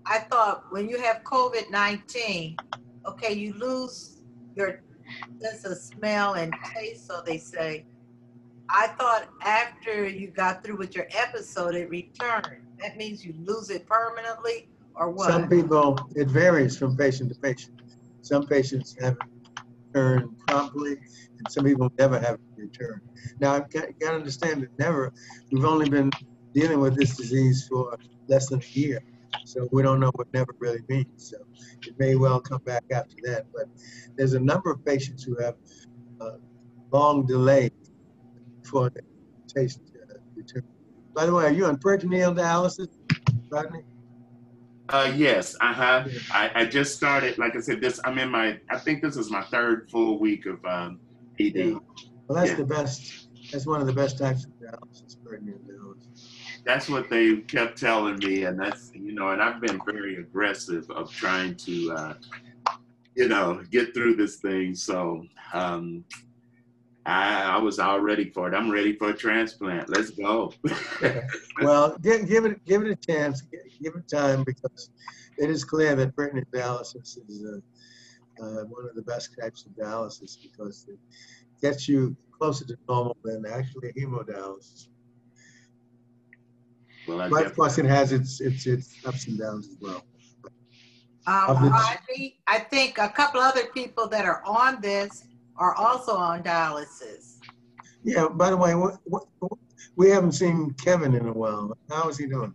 [0.06, 2.56] I thought when you have COVID-19,
[3.08, 4.20] okay, you lose
[4.54, 4.82] your
[5.40, 7.86] sense of smell and taste, so they say.
[8.70, 12.66] I thought after you got through with your episode, it returned.
[12.80, 15.30] That means you lose it permanently or what?
[15.30, 17.80] Some people, it varies from patient to patient.
[18.20, 19.62] Some patients have it
[19.94, 23.00] return promptly, and some people never have it return.
[23.40, 25.12] Now, I've got, got to understand that never,
[25.50, 26.10] we've only been
[26.52, 27.96] dealing with this disease for
[28.26, 29.00] less than a year.
[29.44, 31.30] So we don't know what never really means.
[31.30, 31.36] So
[31.86, 33.46] it may well come back after that.
[33.52, 33.66] But
[34.16, 35.54] there's a number of patients who have
[36.20, 36.32] uh,
[36.92, 37.70] long delay
[38.64, 39.00] for the
[39.46, 40.64] taste uh, return.
[41.14, 42.88] By the way, are you on peritoneal dialysis,
[43.50, 43.82] Rodney?
[44.90, 46.10] Uh, yes, I have.
[46.32, 47.36] I, I just started.
[47.36, 48.00] Like I said, this.
[48.04, 48.58] I'm in my.
[48.70, 51.00] I think this is my third full week of um,
[51.38, 51.72] ED.
[51.72, 51.82] Well,
[52.30, 52.56] that's yeah.
[52.56, 53.28] the best.
[53.52, 55.87] That's one of the best types of dialysis, peritoneal dialysis.
[56.68, 60.90] That's what they kept telling me, and that's you know, and I've been very aggressive
[60.90, 62.14] of trying to, uh,
[63.14, 64.74] you know, get through this thing.
[64.74, 66.04] So um,
[67.06, 68.54] I, I was all ready for it.
[68.54, 69.88] I'm ready for a transplant.
[69.88, 70.52] Let's go.
[71.62, 73.40] well, give, give it give it a chance.
[73.82, 74.90] Give it time because
[75.38, 79.72] it is clear that peritoneal dialysis is uh, uh, one of the best types of
[79.72, 80.98] dialysis because it
[81.62, 84.88] gets you closer to normal than actually hemodialysis.
[87.08, 90.02] Well, but of course, it has its its its ups and downs as well.
[91.26, 95.24] Of Um, the- Rodney, I think a couple other people that are on this
[95.56, 97.38] are also on dialysis.
[98.04, 99.24] Yeah, by the way, what, what,
[99.96, 101.76] we haven't seen Kevin in a while.
[101.90, 102.54] How is he doing?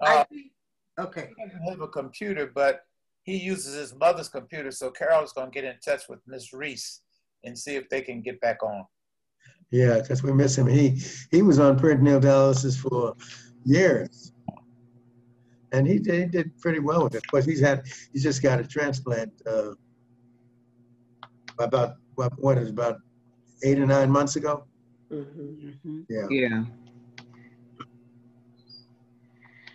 [0.00, 0.52] I Uh, think,
[0.98, 1.30] okay.
[1.36, 2.86] he doesn't have a computer, but
[3.24, 4.70] he uses his mother's computer.
[4.70, 7.02] So Carol's gonna get in touch with Miss Reese
[7.44, 8.84] and see if they can get back on.
[9.76, 10.66] Yeah, because we miss him.
[10.66, 13.14] He he was on peritoneal dialysis for
[13.66, 14.32] years,
[15.72, 17.18] and he did, he did pretty well with it.
[17.18, 19.72] Of course, he's had he's just got a transplant uh,
[21.58, 22.96] about what what is it, about
[23.64, 24.64] eight or nine months ago.
[25.12, 25.76] Mhm.
[25.84, 26.06] Mhm.
[26.08, 26.26] Yeah.
[26.30, 26.64] Yeah.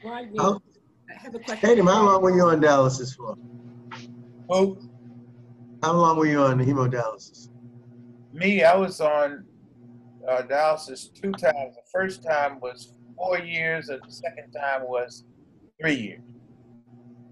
[0.03, 0.59] Rodney, How,
[1.11, 1.69] I have a question.
[1.69, 3.37] Tatum, how long were you on dialysis for?
[4.49, 4.79] Who?
[5.83, 7.49] How long were you on hemodialysis?
[8.33, 9.45] Me, I was on
[10.27, 11.75] uh, dialysis two times.
[11.75, 15.25] The first time was four years, and the second time was
[15.79, 16.21] three years.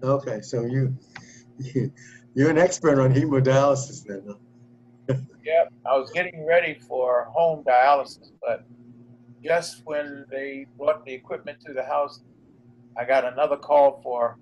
[0.02, 0.96] Okay, so you,
[1.58, 1.92] you
[2.34, 4.22] you're an expert on hemodialysis then.
[4.26, 5.16] Huh?
[5.44, 8.64] Yep, I was getting ready for home dialysis, but
[9.42, 12.20] just when they brought the equipment to the house,
[12.96, 14.38] I got another call for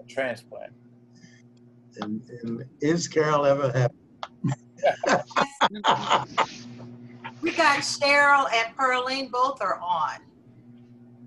[0.00, 0.72] a transplant.
[2.00, 3.94] And, and is Carol ever happy?
[7.40, 10.18] We got Cheryl and Pearline, both are on.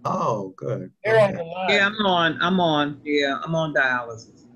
[0.04, 0.92] Oh, good.
[1.04, 1.70] They're on the line.
[1.70, 2.42] Yeah, I'm on.
[2.42, 3.02] I'm on.
[3.04, 4.48] Yeah, I'm on dialysis.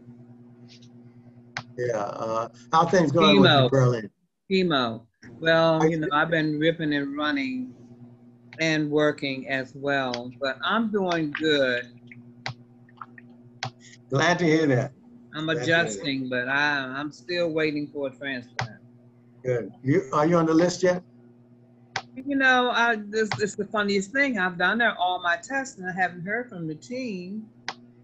[1.77, 1.97] Yeah.
[1.97, 4.09] Uh, how things going with you, Chemo.
[4.49, 5.01] Chemo.
[5.39, 7.73] Well, I you know, I've been ripping and running
[8.59, 11.87] and working as well, but I'm doing good.
[14.09, 14.93] Glad to hear that.
[15.33, 15.63] I'm That's good.
[15.63, 18.79] adjusting, but I, I'm still waiting for a transplant.
[19.43, 19.71] Good.
[19.83, 21.03] You are you on the list yet?
[22.15, 24.37] You know, I this is the funniest thing.
[24.39, 27.47] I've done there all my tests and I haven't heard from the team.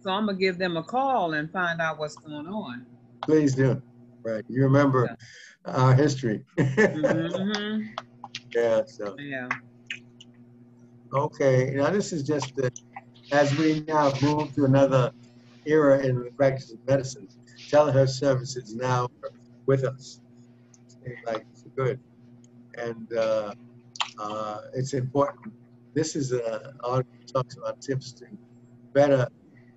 [0.01, 2.85] So I'm gonna give them a call and find out what's going on.
[3.25, 3.81] Please do.
[4.25, 4.43] Right.
[4.49, 5.15] You remember
[5.65, 6.43] our history.
[6.59, 7.83] hmm
[8.53, 8.81] yeah.
[8.85, 9.47] So Yeah.
[11.13, 11.71] okay.
[11.73, 12.69] Now this is just uh,
[13.31, 15.11] as we now move to another
[15.65, 17.27] era in the practice of medicine.
[17.71, 19.07] Telehealth services now
[19.67, 20.19] with us.
[20.87, 21.99] Seems like it's good,
[22.77, 23.53] and uh,
[24.21, 25.53] uh, it's important.
[25.93, 28.25] This is a article talks about tips to
[28.93, 29.27] better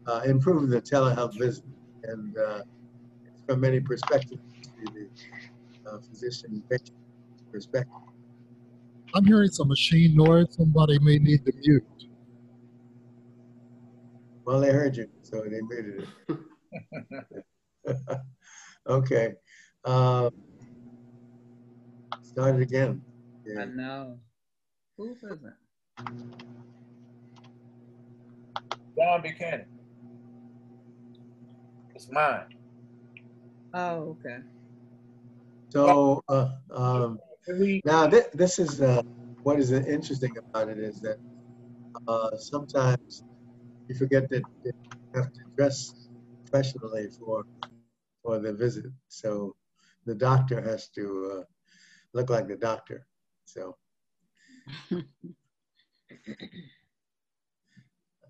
[0.06, 1.64] uh, improve the telehealth visit,
[2.04, 2.60] and uh,
[3.46, 4.42] from many perspectives,
[4.84, 5.08] the
[5.90, 6.92] uh, physician patient
[7.50, 7.92] perspective.
[9.14, 10.46] I'm hearing some machine noise.
[10.50, 11.86] Somebody may need to mute.
[14.44, 16.06] Well, they heard you, so they muted
[17.88, 17.96] it.
[18.86, 19.32] okay.
[19.84, 20.30] Um,
[22.22, 23.00] start it again.
[23.58, 24.18] I know.
[24.96, 25.38] Who is it?
[28.98, 29.66] John Buchanan.
[31.94, 32.44] It's mine.
[33.74, 34.38] Oh, okay.
[35.70, 37.18] So uh, um,
[37.84, 39.02] now th- this is uh,
[39.42, 41.16] what is interesting about it is that
[42.08, 43.22] uh, sometimes
[43.88, 44.72] you forget that you
[45.14, 45.92] have to dress
[46.46, 47.44] professionally for
[48.22, 48.86] for the visit.
[49.08, 49.54] So
[50.06, 51.04] the doctor has to
[51.38, 51.42] uh,
[52.14, 53.06] look like the doctor.
[53.44, 53.76] So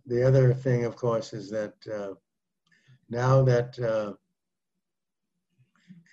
[0.07, 2.15] the other thing, of course, is that uh,
[3.09, 4.13] now that uh,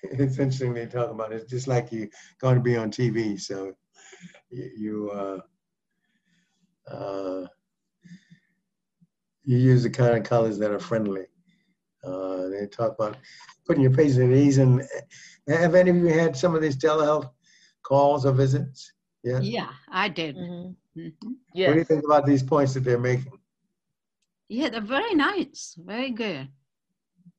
[0.04, 2.08] it's interesting they talk about it, it's just like you're
[2.40, 3.40] going to be on TV.
[3.40, 3.74] So
[4.50, 5.40] you, you uh,
[6.92, 7.48] uh,
[9.44, 11.26] you use the kind of colors that are friendly.
[12.04, 13.18] Uh, they talk about
[13.66, 14.58] putting your patients at ease.
[14.58, 14.84] And
[15.48, 17.30] have any of you had some of these telehealth
[17.84, 18.94] calls or visits?
[19.24, 19.40] Yeah.
[19.42, 20.36] Yeah, I did.
[20.36, 20.76] Mhm.
[20.98, 21.14] Mhm.
[21.54, 23.32] What do you think about these points that they're making?
[24.50, 26.50] Yeah, they're very nice, very good.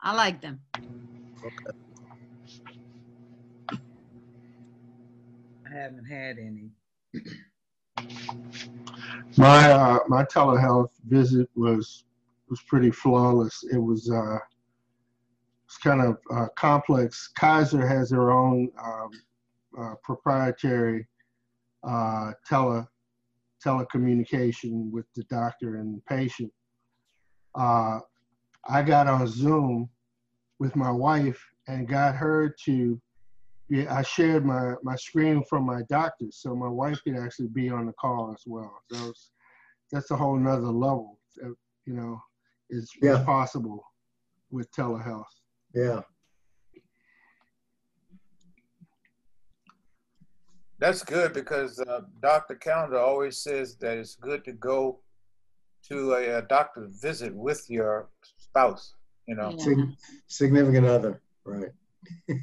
[0.00, 0.60] I like them.
[5.66, 6.70] I haven't had any.
[9.36, 12.04] My uh, my telehealth visit was
[12.48, 13.64] was pretty flawless.
[13.72, 14.38] It was uh,
[15.66, 17.28] it's kind of uh, complex.
[17.28, 19.10] Kaiser has their own um,
[19.78, 21.06] uh, proprietary
[21.84, 22.86] uh, tele
[23.64, 26.52] telecommunication with the doctor and the patient.
[27.54, 28.00] Uh,
[28.68, 29.88] I got on Zoom
[30.58, 33.00] with my wife and got her to.
[33.68, 37.70] Yeah, I shared my, my screen from my doctor, so my wife could actually be
[37.70, 38.76] on the call as well.
[38.90, 39.30] So it's-
[39.90, 41.18] that's a whole nother level,
[41.84, 42.18] you know,
[42.70, 43.24] is, is Yeah.
[43.24, 43.84] possible
[44.50, 45.24] with telehealth.
[45.74, 46.00] Yeah.
[50.82, 52.56] That's good because uh, Dr.
[52.56, 54.98] Callender always says that it's good to go
[55.88, 58.94] to a, a doctor's visit with your spouse.
[59.28, 59.64] You know, Yeah.
[59.64, 59.94] Sig-
[60.26, 61.70] Significant other, right.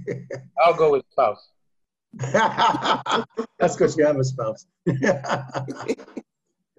[0.63, 1.49] I'll go with spouse.
[2.13, 4.65] That's because you have a spouse.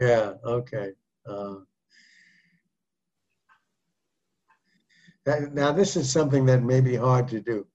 [0.01, 0.93] Yeah, okay.
[1.29, 1.57] Uh,
[5.27, 7.67] that- Now, this is something that may be hard to do,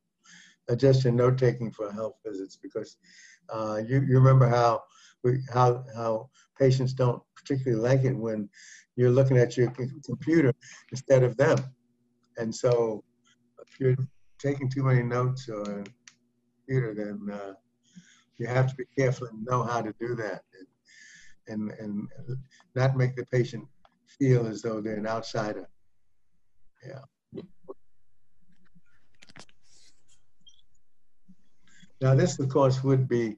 [0.71, 2.97] uh, just in note-taking for health visits, because
[3.49, 4.83] uh, you, you remember how,
[5.53, 6.29] how, how
[6.59, 8.49] patients don't particularly like it when
[8.95, 9.71] you're looking at your
[10.05, 10.53] computer
[10.91, 11.57] instead of them.
[12.37, 13.03] And so
[13.61, 13.95] if you're
[14.39, 15.85] taking too many notes on
[16.57, 17.53] computer, then uh,
[18.37, 20.41] you have to be careful and know how to do that
[21.47, 22.07] and, and
[22.75, 23.65] not make the patient
[24.19, 25.67] feel as though they're an outsider.
[26.85, 26.99] Yeah.
[32.01, 33.37] Now, this, of course, would be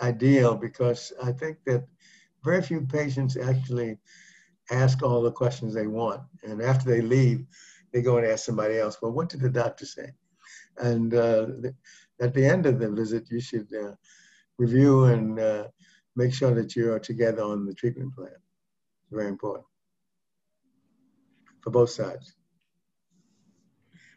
[0.00, 1.86] ideal because I think that
[2.44, 3.98] very few patients actually
[4.70, 6.22] ask all the questions they want.
[6.44, 7.44] And after they leave,
[7.92, 10.10] they go and ask somebody else, well, what did the doctor say?
[10.78, 11.46] And uh,
[12.20, 13.92] at the end of the visit, you should uh,
[14.58, 15.68] review and uh,
[16.14, 18.28] make sure that you are together on the treatment plan.
[18.28, 19.66] It's very important
[21.60, 22.34] for both sides.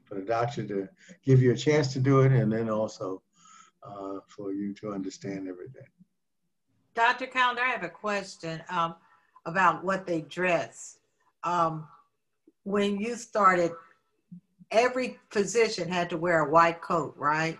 [0.05, 0.87] For the doctor to
[1.23, 3.21] give you a chance to do it and then also
[3.83, 5.87] uh, for you to understand everything.
[6.95, 7.27] Dr.
[7.27, 8.95] Callender, I have a question um,
[9.45, 10.97] about what they dress.
[11.43, 11.87] Um,
[12.63, 13.71] when you started,
[14.71, 17.57] every physician had to wear a white coat, right?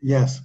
[0.00, 0.40] Yes.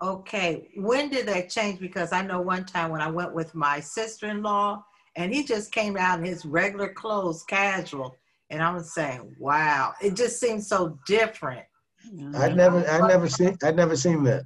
[0.00, 1.80] Okay, when did that change?
[1.80, 4.84] Because I know one time when I went with my sister-in-law,
[5.16, 8.14] and he just came out in his regular clothes, casual,
[8.50, 11.66] and I was saying, "Wow!" It just seems so different.
[12.04, 12.56] I'd mm-hmm.
[12.56, 14.44] never, I'd never seen, I'd never seen that.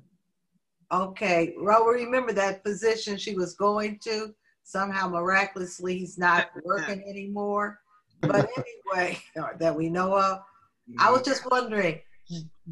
[0.93, 4.35] Okay, well, remember that position she was going to?
[4.65, 7.79] Somehow miraculously, he's not working anymore.
[8.21, 8.49] But
[8.95, 9.19] anyway,
[9.59, 10.41] that we know of.
[10.99, 11.51] I was just mm-hmm.
[11.51, 12.01] wondering,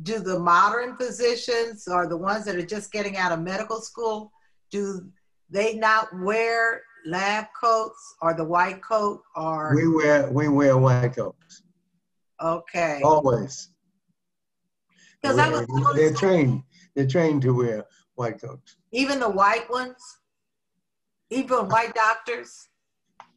[0.02, 4.32] do the modern physicians or the ones that are just getting out of medical school,
[4.70, 5.10] do
[5.50, 11.14] they not wear lab coats or the white coat or We wear, we wear white
[11.16, 11.62] coats,
[12.42, 13.00] okay?
[13.02, 13.70] always.
[15.22, 16.62] Because I was They're trained,
[16.94, 18.76] they're trained to wear white coats.
[18.92, 19.96] even the white ones,
[21.30, 22.68] even white doctors.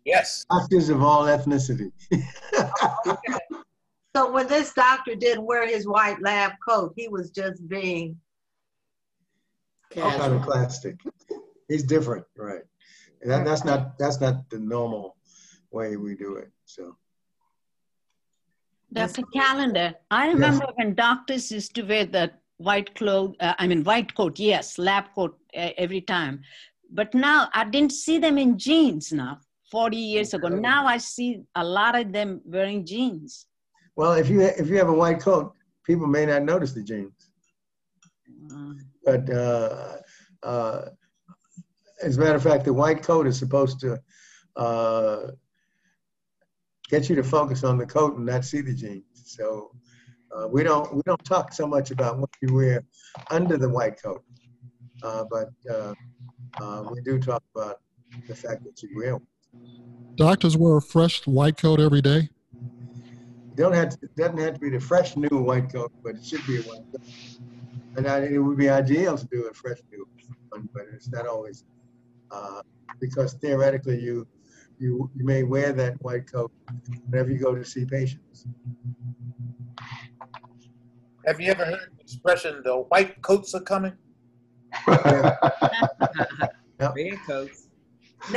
[0.05, 0.45] Yes.
[0.49, 1.91] Doctors of all ethnicity.
[2.53, 3.17] Oh,
[4.15, 8.17] so when this doctor didn't wear his white lab coat, he was just being
[9.91, 10.99] kind of plastic.
[11.67, 12.61] He's different, right.
[13.21, 15.15] And that, that's not, that's not the normal
[15.71, 16.95] way we do it, so.
[18.93, 19.23] Dr.
[19.33, 24.13] Callender, I remember when doctors used to wear the white cloth, uh, I mean, white
[24.15, 26.41] coat, yes, lab coat uh, every time.
[26.91, 29.39] But now I didn't see them in jeans now,
[29.71, 30.47] 40 years ago.
[30.47, 33.47] Now I see a lot of them wearing jeans.
[33.95, 35.53] Well, if you, if you have a white coat,
[35.85, 37.31] people may not notice the jeans.
[38.51, 38.79] Mm.
[39.05, 39.97] But uh,
[40.43, 40.85] uh,
[42.01, 43.99] as a matter of fact, the white coat is supposed to
[44.55, 45.31] uh,
[46.93, 49.03] get you to focus on the coat and not see the jeans.
[49.25, 49.71] So
[50.31, 52.83] uh, we don't we don't talk so much about what you wear
[53.31, 54.23] under the white coat,
[55.01, 55.95] uh, but uh,
[56.61, 57.77] uh, we do talk about
[58.27, 59.13] the fact that you wear.
[59.13, 59.27] one.
[60.17, 62.29] Doctors wear a fresh white coat every day.
[63.55, 66.23] Don't have to, it doesn't have to be the fresh new white coat, but it
[66.23, 67.07] should be a white coat.
[67.97, 70.07] And I, it would be ideal to do a fresh new
[70.49, 71.63] one, but it's not always
[72.29, 72.61] uh,
[72.99, 74.27] because theoretically you,
[74.83, 76.51] you you may wear that white coat
[77.09, 78.45] whenever you go to see patients.
[81.25, 83.93] Have you ever heard the expression, the white coats are coming?
[84.87, 85.37] Red
[87.25, 87.69] coats.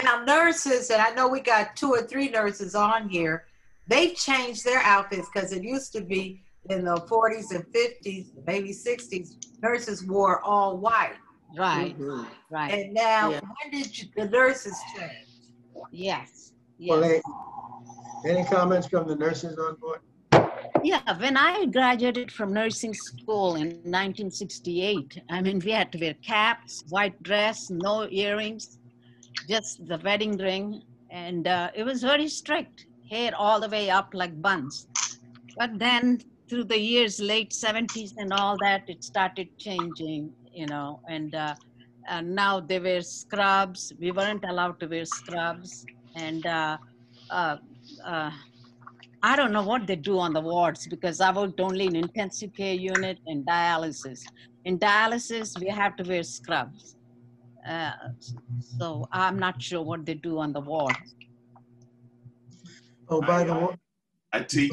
[0.05, 3.47] now nurses, and I know we got two or three nurses on here.
[3.89, 8.71] They've changed their outfits because it used to be in the 40s and 50s, maybe
[8.71, 9.31] 60s,
[9.63, 11.17] nurses wore all white.
[11.57, 12.27] Right, Mhm.
[12.51, 12.73] right.
[12.73, 13.41] And now, Yeah.
[13.41, 15.26] when did you, the nurses change?
[15.93, 17.23] Yes, Well, yes.
[18.25, 20.01] any, any comments from the nurses on board?
[20.83, 26.15] Yeah, when I graduated from nursing school in 1968, I mean, we had to wear
[26.15, 28.79] caps, white dress, no earrings,
[29.49, 30.83] just the wedding ring.
[31.11, 34.87] And uh, it was very strict, hair all the way up like buns.
[35.59, 41.01] But then through the years, late 70s and all that, it started changing, you know,
[41.09, 41.55] and, uh,
[42.09, 43.93] and now they wear scrubs.
[43.99, 45.85] We weren't allowed to wear scrubs.
[46.15, 46.79] And uh,
[47.31, 47.57] uh,
[48.05, 48.31] uh,
[49.23, 52.55] I don't know what they do on the wards because I worked only in intensive
[52.55, 54.25] care unit and dialysis.
[54.65, 56.97] In dialysis, we have to wear scrubs.
[57.69, 57.93] Uh,
[58.79, 61.17] so I'm not sure what they do on the wards.
[63.09, 63.77] Oh, by the way,
[64.33, 64.73] I teach.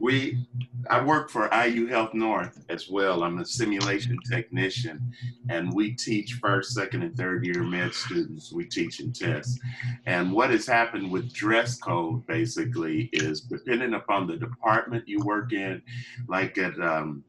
[0.00, 0.46] We,
[0.88, 3.22] I work for IU Health North as well.
[3.22, 5.12] I'm a simulation technician,
[5.50, 8.52] and we teach first, second, and third year med students.
[8.52, 9.58] We teach and test.
[10.06, 15.52] And what has happened with dress code basically is depending upon the department you work
[15.52, 15.82] in,
[16.28, 17.24] like at um,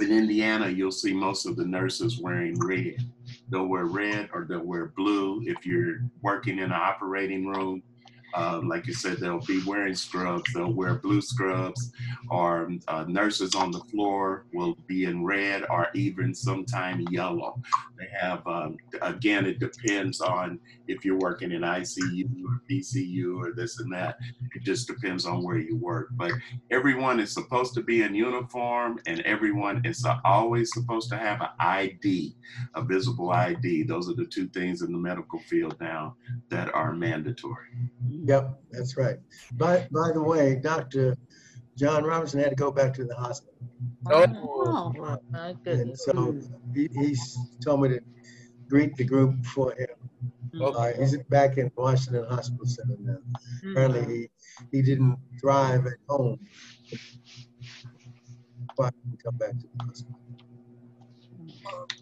[0.00, 2.96] in Indiana, you'll see most of the nurses wearing red.
[3.48, 5.42] They'll wear red or they'll wear blue.
[5.44, 7.82] If you're working in an operating room,
[8.34, 10.52] uh, like you said, they'll be wearing scrubs.
[10.52, 11.92] They'll wear blue scrubs,
[12.30, 17.60] or uh, nurses on the floor will be in red or even sometime yellow.
[17.98, 20.58] They have, um, again, it depends on
[20.88, 24.16] if you're working in ICU or PCU or this and that.
[24.54, 26.08] It just depends on where you work.
[26.12, 26.32] But
[26.70, 31.48] everyone is supposed to be in uniform, and everyone is always supposed to have an
[31.58, 32.36] ID,
[32.74, 33.84] a visible ID.
[33.84, 36.16] Those are the two things in the medical field now
[36.50, 37.66] that are mandatory.
[38.08, 39.16] Yep, that's right.
[39.52, 41.16] By, by the way, Dr.
[41.76, 43.54] John Robinson had to go back to the hospital.
[44.10, 44.26] Oh,
[44.58, 44.92] oh
[45.30, 46.04] my And goodness.
[46.04, 46.38] so
[46.74, 48.00] he, he's told me to
[48.68, 49.88] greet the group for him.
[50.60, 53.16] Uh, he's back in Washington Hospital Center now.
[53.70, 54.28] Apparently,
[54.70, 56.38] he, he didn't thrive at home.
[58.76, 60.20] But he come back to the hospital.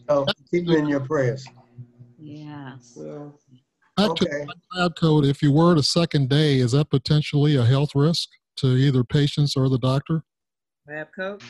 [0.09, 1.47] So keep him in your prayers.
[2.19, 2.97] Yes.
[3.97, 4.47] Back to Okay.
[4.47, 7.95] the lab coat, if you were it a second day, is that potentially a health
[7.95, 10.25] risk to either patients or the doctor?
[10.89, 11.43] Lab coat?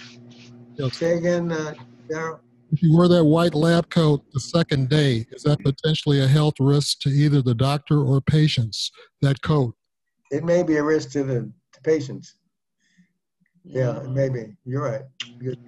[0.92, 1.74] Say again, uh,
[2.10, 2.40] Daryl?
[2.72, 6.54] If you wear that white lab coat the second day, is that potentially a health
[6.58, 9.74] risk to either the doctor or patients, that coat?
[10.30, 12.36] It may be a risk to the to patients.
[13.62, 14.56] Yeah, it may be.
[14.64, 15.02] You're right.
[15.38, 15.58] Good.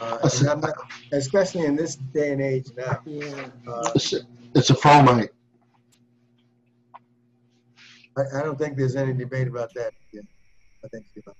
[0.00, 0.74] Uh, and I'm not,
[1.12, 3.00] especially in this day and age now.
[3.66, 4.12] Uh, It's,
[4.54, 5.30] it's a fomite.
[8.18, 9.92] I, I don't think there's any debate about that.
[10.12, 10.20] Yeah,
[10.84, 11.34] I think you're right.
[11.34, 11.38] Any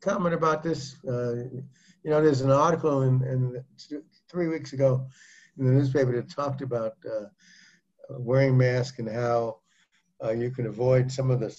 [0.00, 3.64] Comment about this, uh, you know, there's an article in, in
[4.30, 5.06] three weeks ago
[5.58, 7.26] in the newspaper that talked about uh,
[8.18, 9.58] wearing masks and how
[10.22, 11.56] uh, you can avoid some of the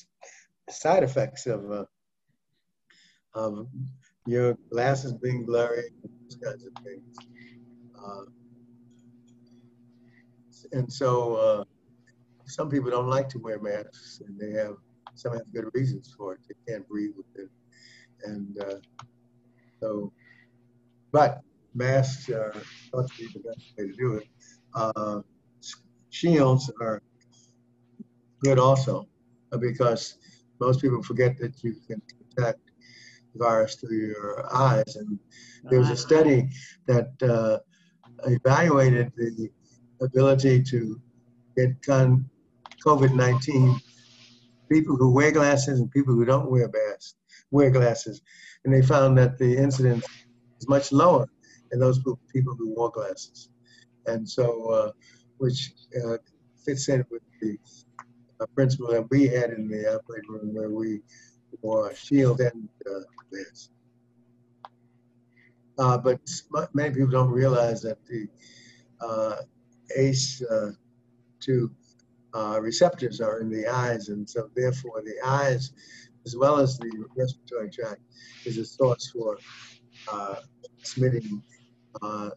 [0.70, 1.86] side effects of, uh,
[3.34, 3.68] of
[4.28, 7.18] your glasses being blurry, those kinds of things.
[7.98, 8.26] Uh,
[10.74, 11.64] and so uh,
[12.46, 14.76] some people don't like to wear masks, and they have
[15.16, 16.40] some have good reasons for it.
[16.48, 17.50] They can't breathe with it,
[18.24, 18.76] and uh,
[19.80, 20.12] so.
[21.12, 21.42] But
[21.74, 22.54] masks are
[22.92, 24.28] thought to be the best way to do it.
[24.74, 25.22] Uh,
[26.10, 27.02] shields are
[28.44, 29.08] good also,
[29.52, 30.18] uh, because
[30.60, 32.02] most people forget that you can
[32.36, 32.60] contact
[33.34, 35.20] the virus through your eyes, and
[35.70, 36.50] there was a study
[36.88, 37.60] that uh,
[38.26, 39.50] evaluated the
[40.02, 41.00] ability to
[41.58, 43.80] get COVID-19,
[44.70, 47.16] people who wear glasses and people who don't wear masks,
[47.56, 48.22] wear glasses.
[48.64, 50.06] And they found that the incidence
[50.60, 51.28] is much lower
[51.72, 52.00] in those
[52.34, 53.50] people who wore glasses.
[54.06, 54.92] And so, uh,
[55.38, 56.18] which uh,
[56.64, 57.58] fits in with the
[58.40, 61.02] uh, principle that we had in the operating room where we
[61.62, 63.00] wore shield and uh,
[63.32, 63.70] mask.
[65.78, 66.20] Uh, but
[66.74, 68.28] many people don't realize that the
[69.02, 69.36] uh,
[69.98, 71.70] ACE2
[72.34, 75.72] uh, receptors are in the eyes, and so therefore the eyes,
[76.26, 78.02] as well as the respiratory tract,
[78.46, 79.38] is a source for
[80.12, 80.36] uh,
[80.80, 81.42] transmitting
[82.02, 82.30] uh,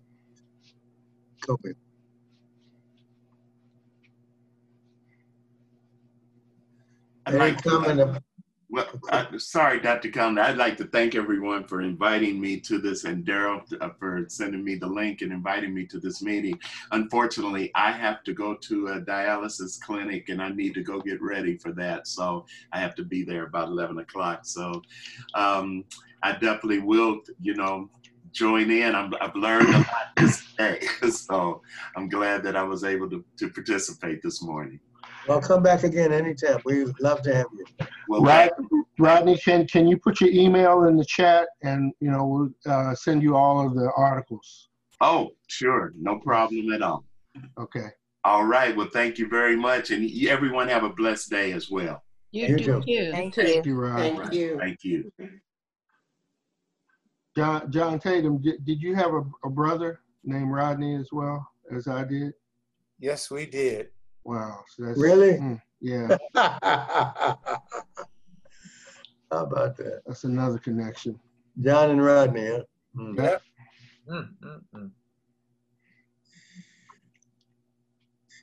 [1.43, 1.75] COVID.
[7.27, 8.19] I'd Any like to, comment?
[8.71, 10.11] Well, I, sorry, Dr.
[10.11, 10.39] Collins.
[10.39, 14.63] I'd like to thank everyone for inviting me to this and Daryl uh, for sending
[14.63, 16.59] me the link and inviting me to this meeting.
[16.93, 21.23] Unfortunately, I have to go to a dialysis clinic and I need to go get
[21.23, 22.07] ready for that.
[22.07, 24.41] So I have to be there about 11 o'clock.
[24.45, 24.83] So
[25.35, 25.85] um,
[26.23, 27.89] I definitely will, you know,
[28.33, 28.95] join in.
[28.95, 30.81] I'm, I've learned a lot this day.
[31.11, 31.63] So
[31.97, 34.81] I'm glad that I was able to, to participate this morning.
[35.29, 36.59] Well, come back again anytime.
[36.65, 37.87] We'd love to have you.
[38.09, 38.51] Well, Rod-
[38.99, 42.95] Rodney, can, can you put your email in the chat and, you know, we'll uh,
[42.95, 44.71] send you all of the articles?
[45.03, 45.93] Oh, sure.
[46.01, 47.05] No problem at all.
[47.59, 47.89] Okay.
[48.25, 48.75] All right.
[48.75, 49.91] Well, thank you very much.
[49.91, 52.03] And everyone have a blessed day as well.
[52.33, 52.83] You You do too.
[52.87, 53.11] too.
[53.13, 53.73] Thank Thank you.
[53.75, 53.99] you, Rod.
[53.99, 54.59] Thank you.
[54.59, 55.13] Thank you.
[57.37, 61.87] John, John Tatum, did, did you have a, a brother named Rodney as well as
[61.87, 62.33] I did?
[62.99, 63.91] Yes, we did.
[64.29, 64.63] Wow.
[64.69, 65.39] So that's, Really?
[65.39, 67.39] mm, yeah, How
[69.31, 70.03] about that?
[70.07, 71.19] that's another connection.
[71.59, 72.63] John and Rodney, huh?
[72.95, 73.19] Hmm.
[73.19, 73.43] Yep.
[74.11, 74.91] Mm, mm, mm.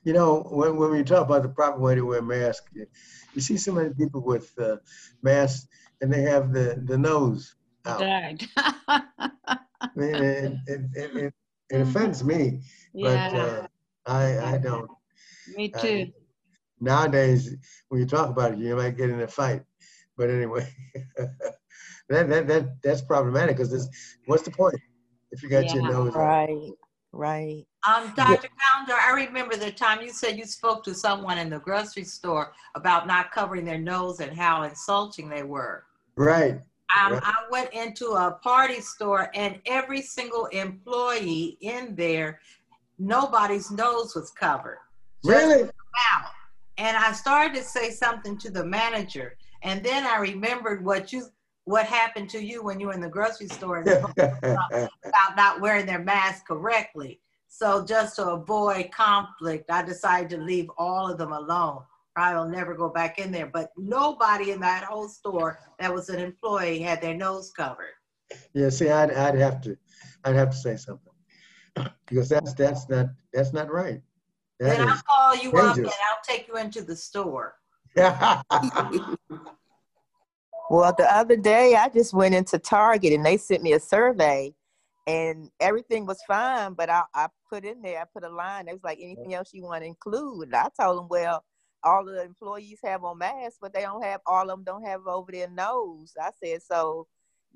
[0.02, 2.86] You know, when, when we talk about the proper way to wear masks, you,
[3.34, 4.78] you see so many people with uh,
[5.22, 5.68] masks
[6.00, 8.00] and they have the, the nose out.
[8.00, 8.44] Right.
[8.56, 9.60] I
[9.94, 11.34] mean, it, it, it, it,
[11.70, 12.62] it offends me,
[12.92, 13.68] but uh,
[14.04, 14.90] I, I don't.
[15.54, 16.12] Me I- too.
[16.78, 17.56] Nowadays,
[17.88, 19.62] when you talk about it, you might get in a fight.
[20.18, 20.70] But anyway,
[22.08, 23.88] that, that, that, that's problematic because this
[24.26, 24.74] what's the point
[25.30, 25.88] if you got your Yeah.
[25.90, 26.20] nose out?
[26.20, 26.72] Right,
[27.12, 27.64] right.
[27.88, 28.48] Um, Dr.
[28.60, 32.52] Callender, I remember the time you said you spoke to someone in the grocery store
[32.74, 35.84] about not covering their nose and how insulting they were.
[36.16, 36.60] Right.
[36.94, 37.22] Um, Right.
[37.24, 42.40] I went into a party store and every single employee in there,
[42.98, 44.78] nobody's nose was covered.
[45.26, 45.64] Really?
[45.64, 45.72] the.
[46.78, 51.26] And I started to say something to the manager, and then I remembered what you
[51.64, 55.84] what happened to you when you were in the grocery store and about not wearing
[55.84, 57.20] their mask correctly.
[57.48, 61.82] So just to avoid conflict, I decided to leave all of them alone.
[62.16, 63.46] Will never go back in there.
[63.46, 67.94] But nobody in that whole store that was an employee had their nose covered.
[68.54, 69.76] yeah, see, I'd, I'd have to,
[70.24, 71.12] I'd have to say something
[72.06, 74.00] because that's, that's not, that's not right.
[74.58, 75.86] That then I'll call you up and.
[75.86, 77.56] I'll take you into the store.
[80.68, 84.52] Well, the other day I just went into Target and they sent me a survey
[85.06, 88.66] and everything was fine, but I, I put in there, I put a line.
[88.66, 90.48] It was like anything else you want to include.
[90.48, 91.44] And I told them, well,
[91.84, 95.06] all the employees have on masks, but they don't have all of them don't have
[95.06, 96.14] over their nose.
[96.20, 97.06] I said, so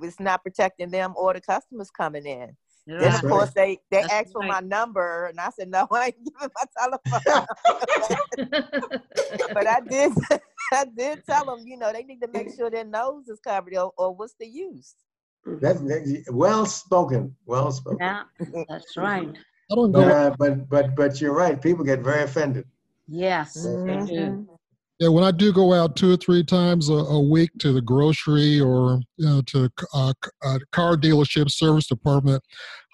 [0.01, 2.57] it's not protecting them or the customers coming in.
[2.99, 6.07] Then of course they they That's asked for my number and I said, no, I
[6.07, 7.47] ain't giving my telephone.
[9.55, 10.13] but I did
[10.73, 13.77] I did tell them, you know, they need to make sure their nose is covered
[13.77, 14.95] or, or what's the use?
[15.45, 17.99] That's, that's well spoken, well spoken.
[18.01, 18.23] Yeah,
[18.69, 19.29] that's right.
[19.71, 21.61] I don't But, uh, but, but, but you're right.
[21.61, 22.67] People get very offended.
[23.09, 24.07] Yes, they Mhm.
[24.07, 24.50] do.
[25.01, 27.81] Yeah, when I do go out two or three times a, a week to the
[27.81, 32.45] grocery or you know, to uh, c- uh, car dealership service department,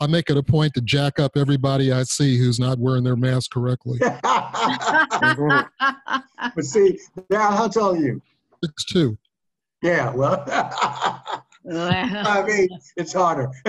[0.00, 3.16] I make it a point to jack up everybody I see who's not wearing their
[3.16, 3.98] mask correctly.
[4.00, 4.24] but
[6.61, 8.22] see, now how tall are you?
[8.64, 9.18] Six two.
[9.82, 10.44] Yeah, well,
[11.71, 13.51] I mean, it's harder.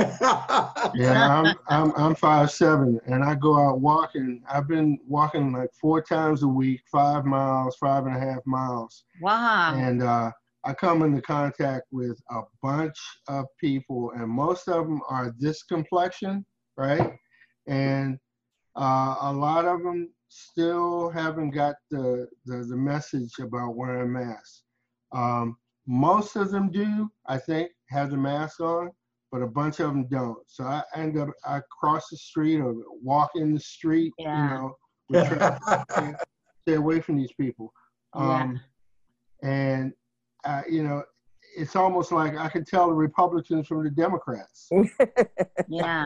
[0.95, 4.41] Yeah, I'm I'm I'm five seven, and I go out walking.
[4.50, 9.04] I've been walking like four times a week, five miles, five and a half miles,
[9.22, 9.74] Wow.
[9.76, 10.32] and uh,
[10.64, 15.64] I come into contact with a bunch of people, and most of them are this
[15.64, 16.45] complexion,
[16.78, 17.12] right?
[17.68, 18.18] And
[18.76, 24.64] uh, a lot of them still haven't got the the, the message about wearing masks.
[25.14, 28.91] Um, most of them do, I think, have the mask on,
[29.31, 30.39] but a bunch of them don't.
[30.47, 34.75] So I end up, I cross the street or walk in the street, you know,
[35.09, 35.27] with
[36.61, 37.71] stay away from these people.
[38.15, 38.21] Yeah.
[38.21, 38.59] Um,
[39.43, 39.93] and,
[40.43, 41.03] uh, you know,
[41.55, 44.69] it's almost like I can tell the Republicans from the Democrats.
[45.69, 46.05] Yeah.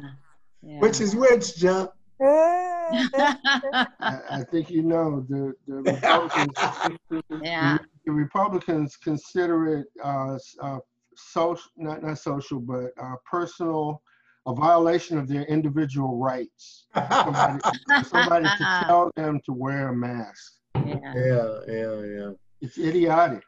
[0.63, 0.79] yeah.
[0.79, 1.89] Which is which, John?
[2.23, 7.23] I, I think you know the, the Republicans.
[7.43, 7.77] yeah.
[8.06, 10.80] The Republicans consider it uh, uh,
[11.16, 14.02] social, not not social, but uh, personal,
[14.47, 16.88] a violation of their individual rights.
[16.95, 17.60] Somebody,
[18.04, 20.54] somebody to tell them to wear a mask.
[20.84, 21.13] Yeah.
[21.16, 22.32] Yeah, yeah, yeah.
[22.62, 23.43] It's idiotic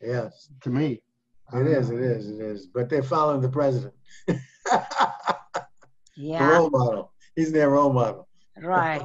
[0.00, 1.02] Yes, to me.
[1.54, 2.66] it is, it is, it is.
[2.66, 3.94] But they're following the president.
[4.26, 4.36] the
[6.16, 6.46] Yeah.
[6.46, 7.12] role model.
[7.34, 8.28] He's their role model.
[8.56, 9.02] Right.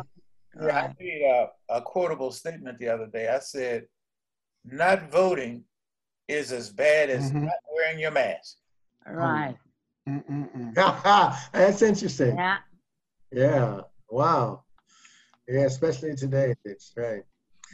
[0.62, 3.28] Yeah, I made a, a quotable statement the other day.
[3.28, 3.86] I said,
[4.66, 5.64] not voting
[6.28, 7.44] is as bad as Mhm.
[7.44, 8.58] not wearing your mask.
[9.06, 9.58] Right.
[11.54, 12.36] That's interesting.
[12.38, 12.58] Yeah.
[13.32, 13.82] Yeah.
[14.10, 14.64] Wow.
[15.48, 16.56] Yeah, especially today.
[16.64, 17.24] It's right.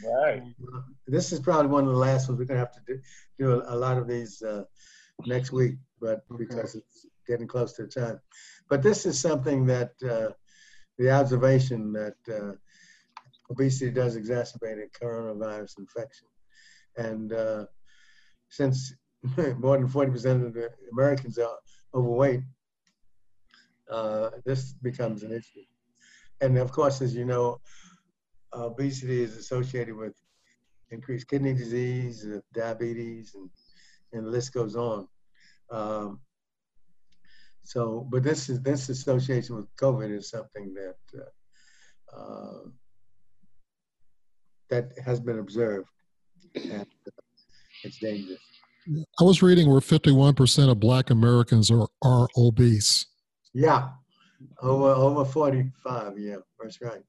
[0.04, 0.42] Right.
[1.06, 2.38] This is probably one of the last ones.
[2.38, 3.00] We're gonna have to do,
[3.38, 4.64] do a, a lot of these uh,
[5.26, 8.20] next week, but because it's getting close to the time.
[8.68, 10.30] But this is something that uh,
[10.98, 12.52] the observation that uh,
[13.50, 16.28] obesity does exacerbate a coronavirus infection,
[16.96, 17.64] and uh,
[18.48, 18.94] since
[19.58, 21.58] more than forty percent of the Americans are
[21.94, 22.42] overweight,
[23.90, 25.64] uh, this becomes an issue.
[26.40, 27.60] And of course, as you know,
[28.52, 30.14] obesity is associated with
[30.90, 33.50] increased kidney disease, uh, diabetes, and,
[34.12, 35.06] and the list goes on.
[35.70, 36.20] Um,
[37.62, 42.68] so, but this is this association with COVID is something that uh, uh,
[44.70, 45.88] that has been observed,
[46.54, 47.10] and uh,
[47.84, 48.38] it's dangerous.
[49.20, 53.06] I was reading where 51% of Black Americans are, are obese.
[53.52, 53.90] Yeah,
[54.62, 56.18] over over forty five.
[56.18, 57.02] Yeah, that's right.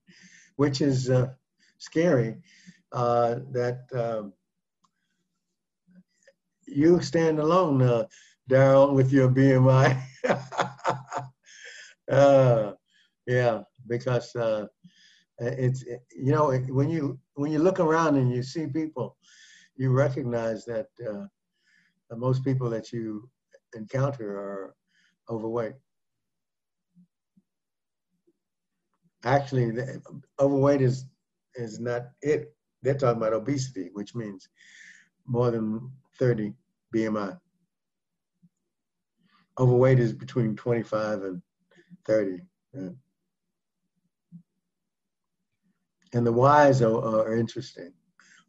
[0.56, 1.30] Which is uh,
[1.78, 2.38] scary
[2.92, 4.34] uh, that um,
[6.68, 8.06] you stand alone, uh,
[8.50, 10.02] Daryl, with your BMI.
[12.12, 12.72] uh,
[13.28, 14.66] yeah, because uh,
[15.42, 19.18] it's you know when you when you look around and you see people,
[19.76, 21.26] you recognize that uh,
[22.16, 23.30] most people that you
[23.76, 24.76] encounter are
[25.30, 25.74] overweight.
[29.24, 30.02] Actually, the,
[30.40, 31.06] overweight is
[31.56, 32.54] is not it.
[32.84, 34.48] They're talking about obesity, which means
[35.28, 36.54] more than 30
[36.94, 37.40] BMI.
[39.60, 41.42] Overweight is between 25 and
[42.06, 42.40] 30.
[42.74, 42.90] Yeah.
[46.14, 47.94] And the whys are, are interesting.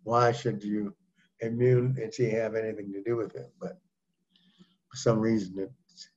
[0.03, 0.95] Why should you
[1.41, 3.53] immune immunity have anything to do with it?
[3.61, 3.79] But
[4.89, 6.09] for some reason, it's,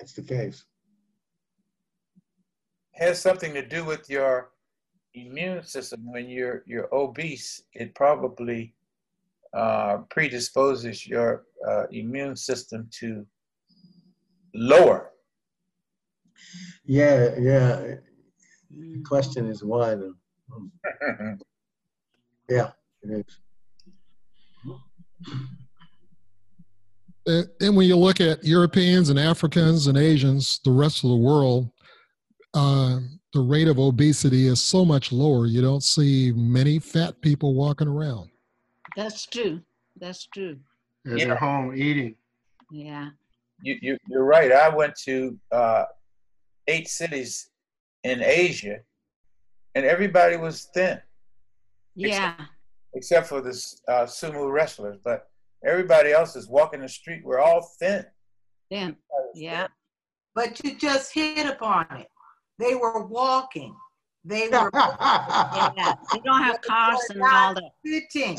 [0.00, 0.64] it's the case.
[2.92, 4.50] Has something to do with your
[5.14, 6.00] immune system.
[6.10, 8.74] When you're you're obese, it probably
[9.52, 13.26] uh, predisposes your uh, immune system to
[14.54, 15.10] lower.
[16.84, 17.94] Yeah, yeah.
[18.78, 20.14] The question is why though.
[22.48, 22.70] yeah,
[23.02, 23.38] it is.
[27.60, 31.70] And when you look at Europeans and Africans and Asians, the rest of the world,
[32.52, 32.98] uh,
[33.32, 35.46] the rate of obesity is so much lower.
[35.46, 38.28] You don't see many fat people walking around.
[38.96, 39.60] That's true.
[39.98, 40.58] That's true.
[41.04, 41.24] They're, Yeah.
[41.26, 42.14] they're home eating.
[42.70, 43.08] Yeah.
[43.62, 44.52] You, you, you're right.
[44.52, 45.84] I went to uh,
[46.68, 47.48] eight cities
[48.04, 48.78] in Asia,
[49.74, 51.00] and everybody was thin,
[51.96, 52.34] Yeah.
[52.94, 53.50] except for the
[53.88, 54.98] uh, sumo wrestlers.
[55.02, 55.28] But
[55.66, 57.22] everybody else is walking the street.
[57.24, 58.04] We're all thin.
[58.70, 58.96] Then.
[59.34, 59.66] Yeah.
[60.34, 62.08] But you just hit upon it.
[62.58, 63.74] They were walking.
[64.24, 65.94] They were Yeah.
[66.12, 67.70] They don't have cars and all that.
[67.84, 68.38] sitting.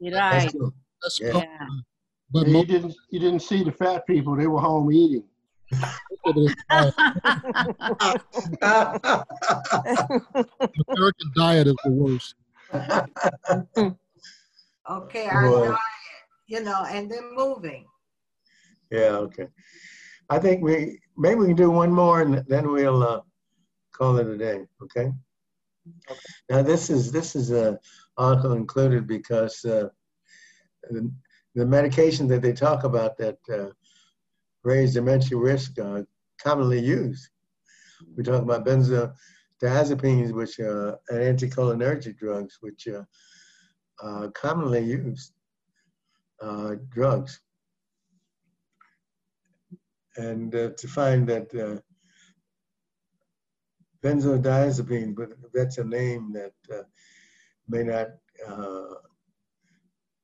[0.00, 0.50] You're right.
[0.50, 0.72] true.
[1.02, 1.30] That's Yeah.
[1.32, 1.40] cool.
[1.42, 1.66] Yeah.
[2.30, 4.36] But you didn't you didn't see the fat people.
[4.36, 5.24] They were home eating.
[5.82, 5.90] Of
[6.24, 6.90] it is, uh,
[10.72, 12.34] the American diet is the worst.
[14.90, 15.66] Okay, our Boy.
[15.68, 15.78] diet,
[16.46, 17.86] you know, and then moving.
[18.90, 19.46] yeah, okay.
[20.28, 23.20] I think we maybe we can do one more and then we'll uh,
[23.92, 24.66] call it a day.
[24.82, 25.12] Okay.
[26.10, 26.20] okay.
[26.50, 27.78] Now this is this is a
[28.16, 29.88] article included because uh,
[30.90, 31.10] the,
[31.54, 33.38] the medication that they talk about that
[34.64, 36.06] uh, raise dementia risk are
[36.38, 37.28] commonly used.
[38.16, 43.06] We talk about benzodiazepines, which are anticholinergic drugs, which are
[44.02, 45.32] uh, commonly used
[46.42, 47.40] uh, drugs.
[50.16, 51.80] And uh, to find that uh,
[54.02, 56.82] benzodiazepine, but that's a name that uh,
[57.68, 58.08] may not
[58.46, 58.94] uh,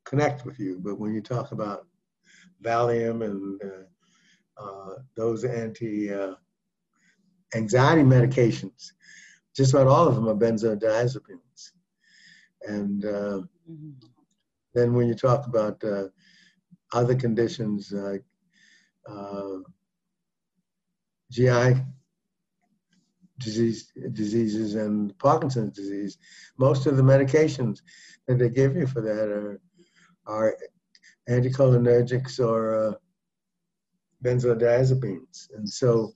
[0.04, 0.78] connect with you.
[0.82, 1.86] But when you talk about
[2.62, 3.99] Valium and uh, uh,
[5.16, 6.34] those anti uh,
[7.54, 8.92] anxiety medications,
[9.56, 11.72] just about all of them are benzodiazepines.
[12.66, 13.94] And uh, Mhm.
[14.74, 16.08] then when you talk about uh,
[16.92, 18.24] other conditions like
[19.08, 19.58] uh,
[21.30, 21.74] GI
[23.38, 26.18] disease, diseases and Parkinson's disease,
[26.58, 27.80] most of the medications
[28.26, 29.60] that they give you for that are,
[30.26, 30.56] are
[31.28, 32.92] anticholinergics or uh,
[34.24, 35.48] benzodiazepines.
[35.54, 36.12] And so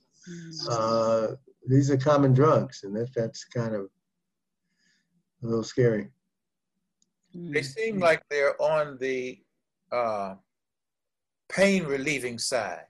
[0.69, 1.27] uh,
[1.67, 3.89] these are common drugs, and that, that's kind of
[5.43, 6.09] a little scary.
[7.33, 9.39] They seem like they're on the
[9.91, 10.35] uh,
[11.49, 12.85] pain relieving side.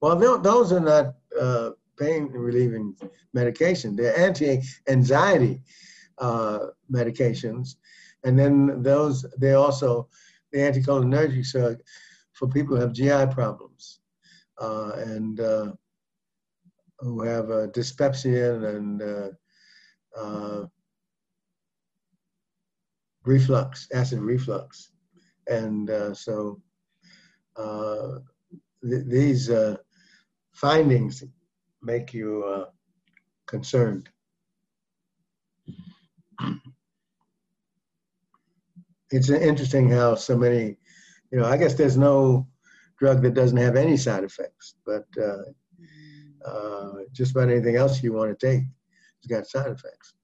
[0.00, 2.96] Well, tho- those are not uh, pain relieving
[3.34, 3.96] medication.
[3.96, 5.60] They're anti-anxiety
[6.18, 6.58] uh,
[6.90, 7.76] medications,
[8.24, 10.08] and then those they also
[10.52, 11.78] the anticholinergics are
[12.38, 13.98] for people who have GI problems
[14.60, 15.72] uh, and uh,
[17.00, 19.28] who have uh, dyspepsia and uh,
[20.16, 20.64] uh,
[23.24, 24.92] reflux, acid reflux,
[25.48, 26.60] and so
[28.88, 29.50] th- these
[30.52, 31.24] findings
[31.82, 32.66] make you
[33.46, 34.08] concerned.
[39.10, 40.76] It's interesting how so many,
[41.30, 42.46] you know, I guess there's no
[42.98, 48.12] drug that doesn't have any side effects, but uh, uh, just about anything else you
[48.12, 50.14] want to take has got side effects.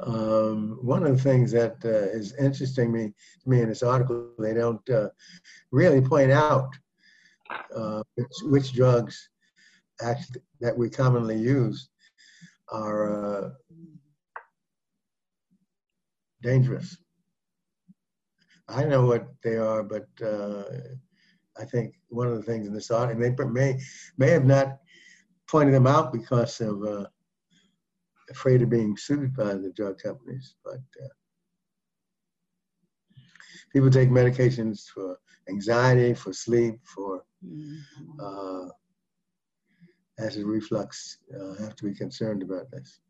[0.00, 3.12] Um, one of the things that uh, is interesting me
[3.42, 5.10] to me in this article, they don't uh,
[5.70, 6.70] really point out
[7.74, 9.28] uh, which, which drugs
[10.60, 11.88] that we commonly use
[12.70, 13.50] are uh,
[16.42, 16.96] dangerous.
[18.68, 20.64] I know what they are, but uh,
[21.58, 23.78] I think one of the things in this audit, and they may
[24.16, 24.78] may have not
[25.48, 27.06] pointed them out because of uh,
[28.30, 31.08] afraid of being sued by the drug companies, but uh,
[33.72, 35.18] people take medications for
[35.48, 37.24] anxiety, for sleep, for
[38.22, 38.66] uh,
[40.18, 41.18] acid reflux.
[41.34, 43.00] Uh, have to be concerned about this.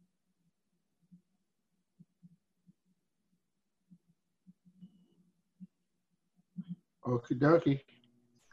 [7.07, 7.81] Okie dokie.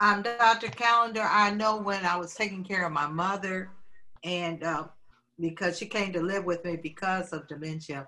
[0.02, 0.70] Um, Dr.
[0.70, 3.70] Callender, I know when I was taking care of my mother
[4.24, 4.88] and uh,
[5.40, 8.08] because she came to live with me because of dementia,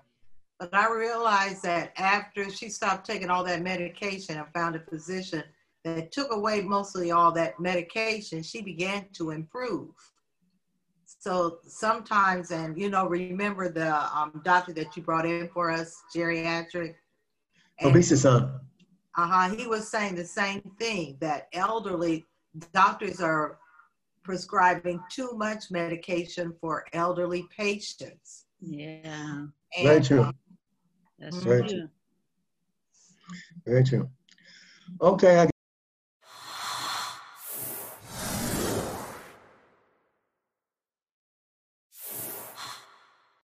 [0.58, 5.44] but I realized that after she stopped taking all that medication and found a physician
[5.84, 9.90] that took away mostly all that medication, she began to improve.
[11.22, 16.02] So sometimes, and you know, remember the um, doctor that you brought in for us,
[16.12, 16.96] geriatric?
[17.80, 18.28] Obesity.
[18.28, 19.54] Uh-huh.
[19.54, 22.26] He was saying the same thing that elderly
[22.74, 23.60] doctors are
[24.24, 28.46] prescribing too much medication for elderly patients.
[28.60, 29.46] Yeah.
[29.80, 30.22] Very And, true.
[30.22, 30.32] uh,
[31.20, 31.88] That's Very true.
[33.64, 34.10] Very true.
[35.00, 35.51] Okay, I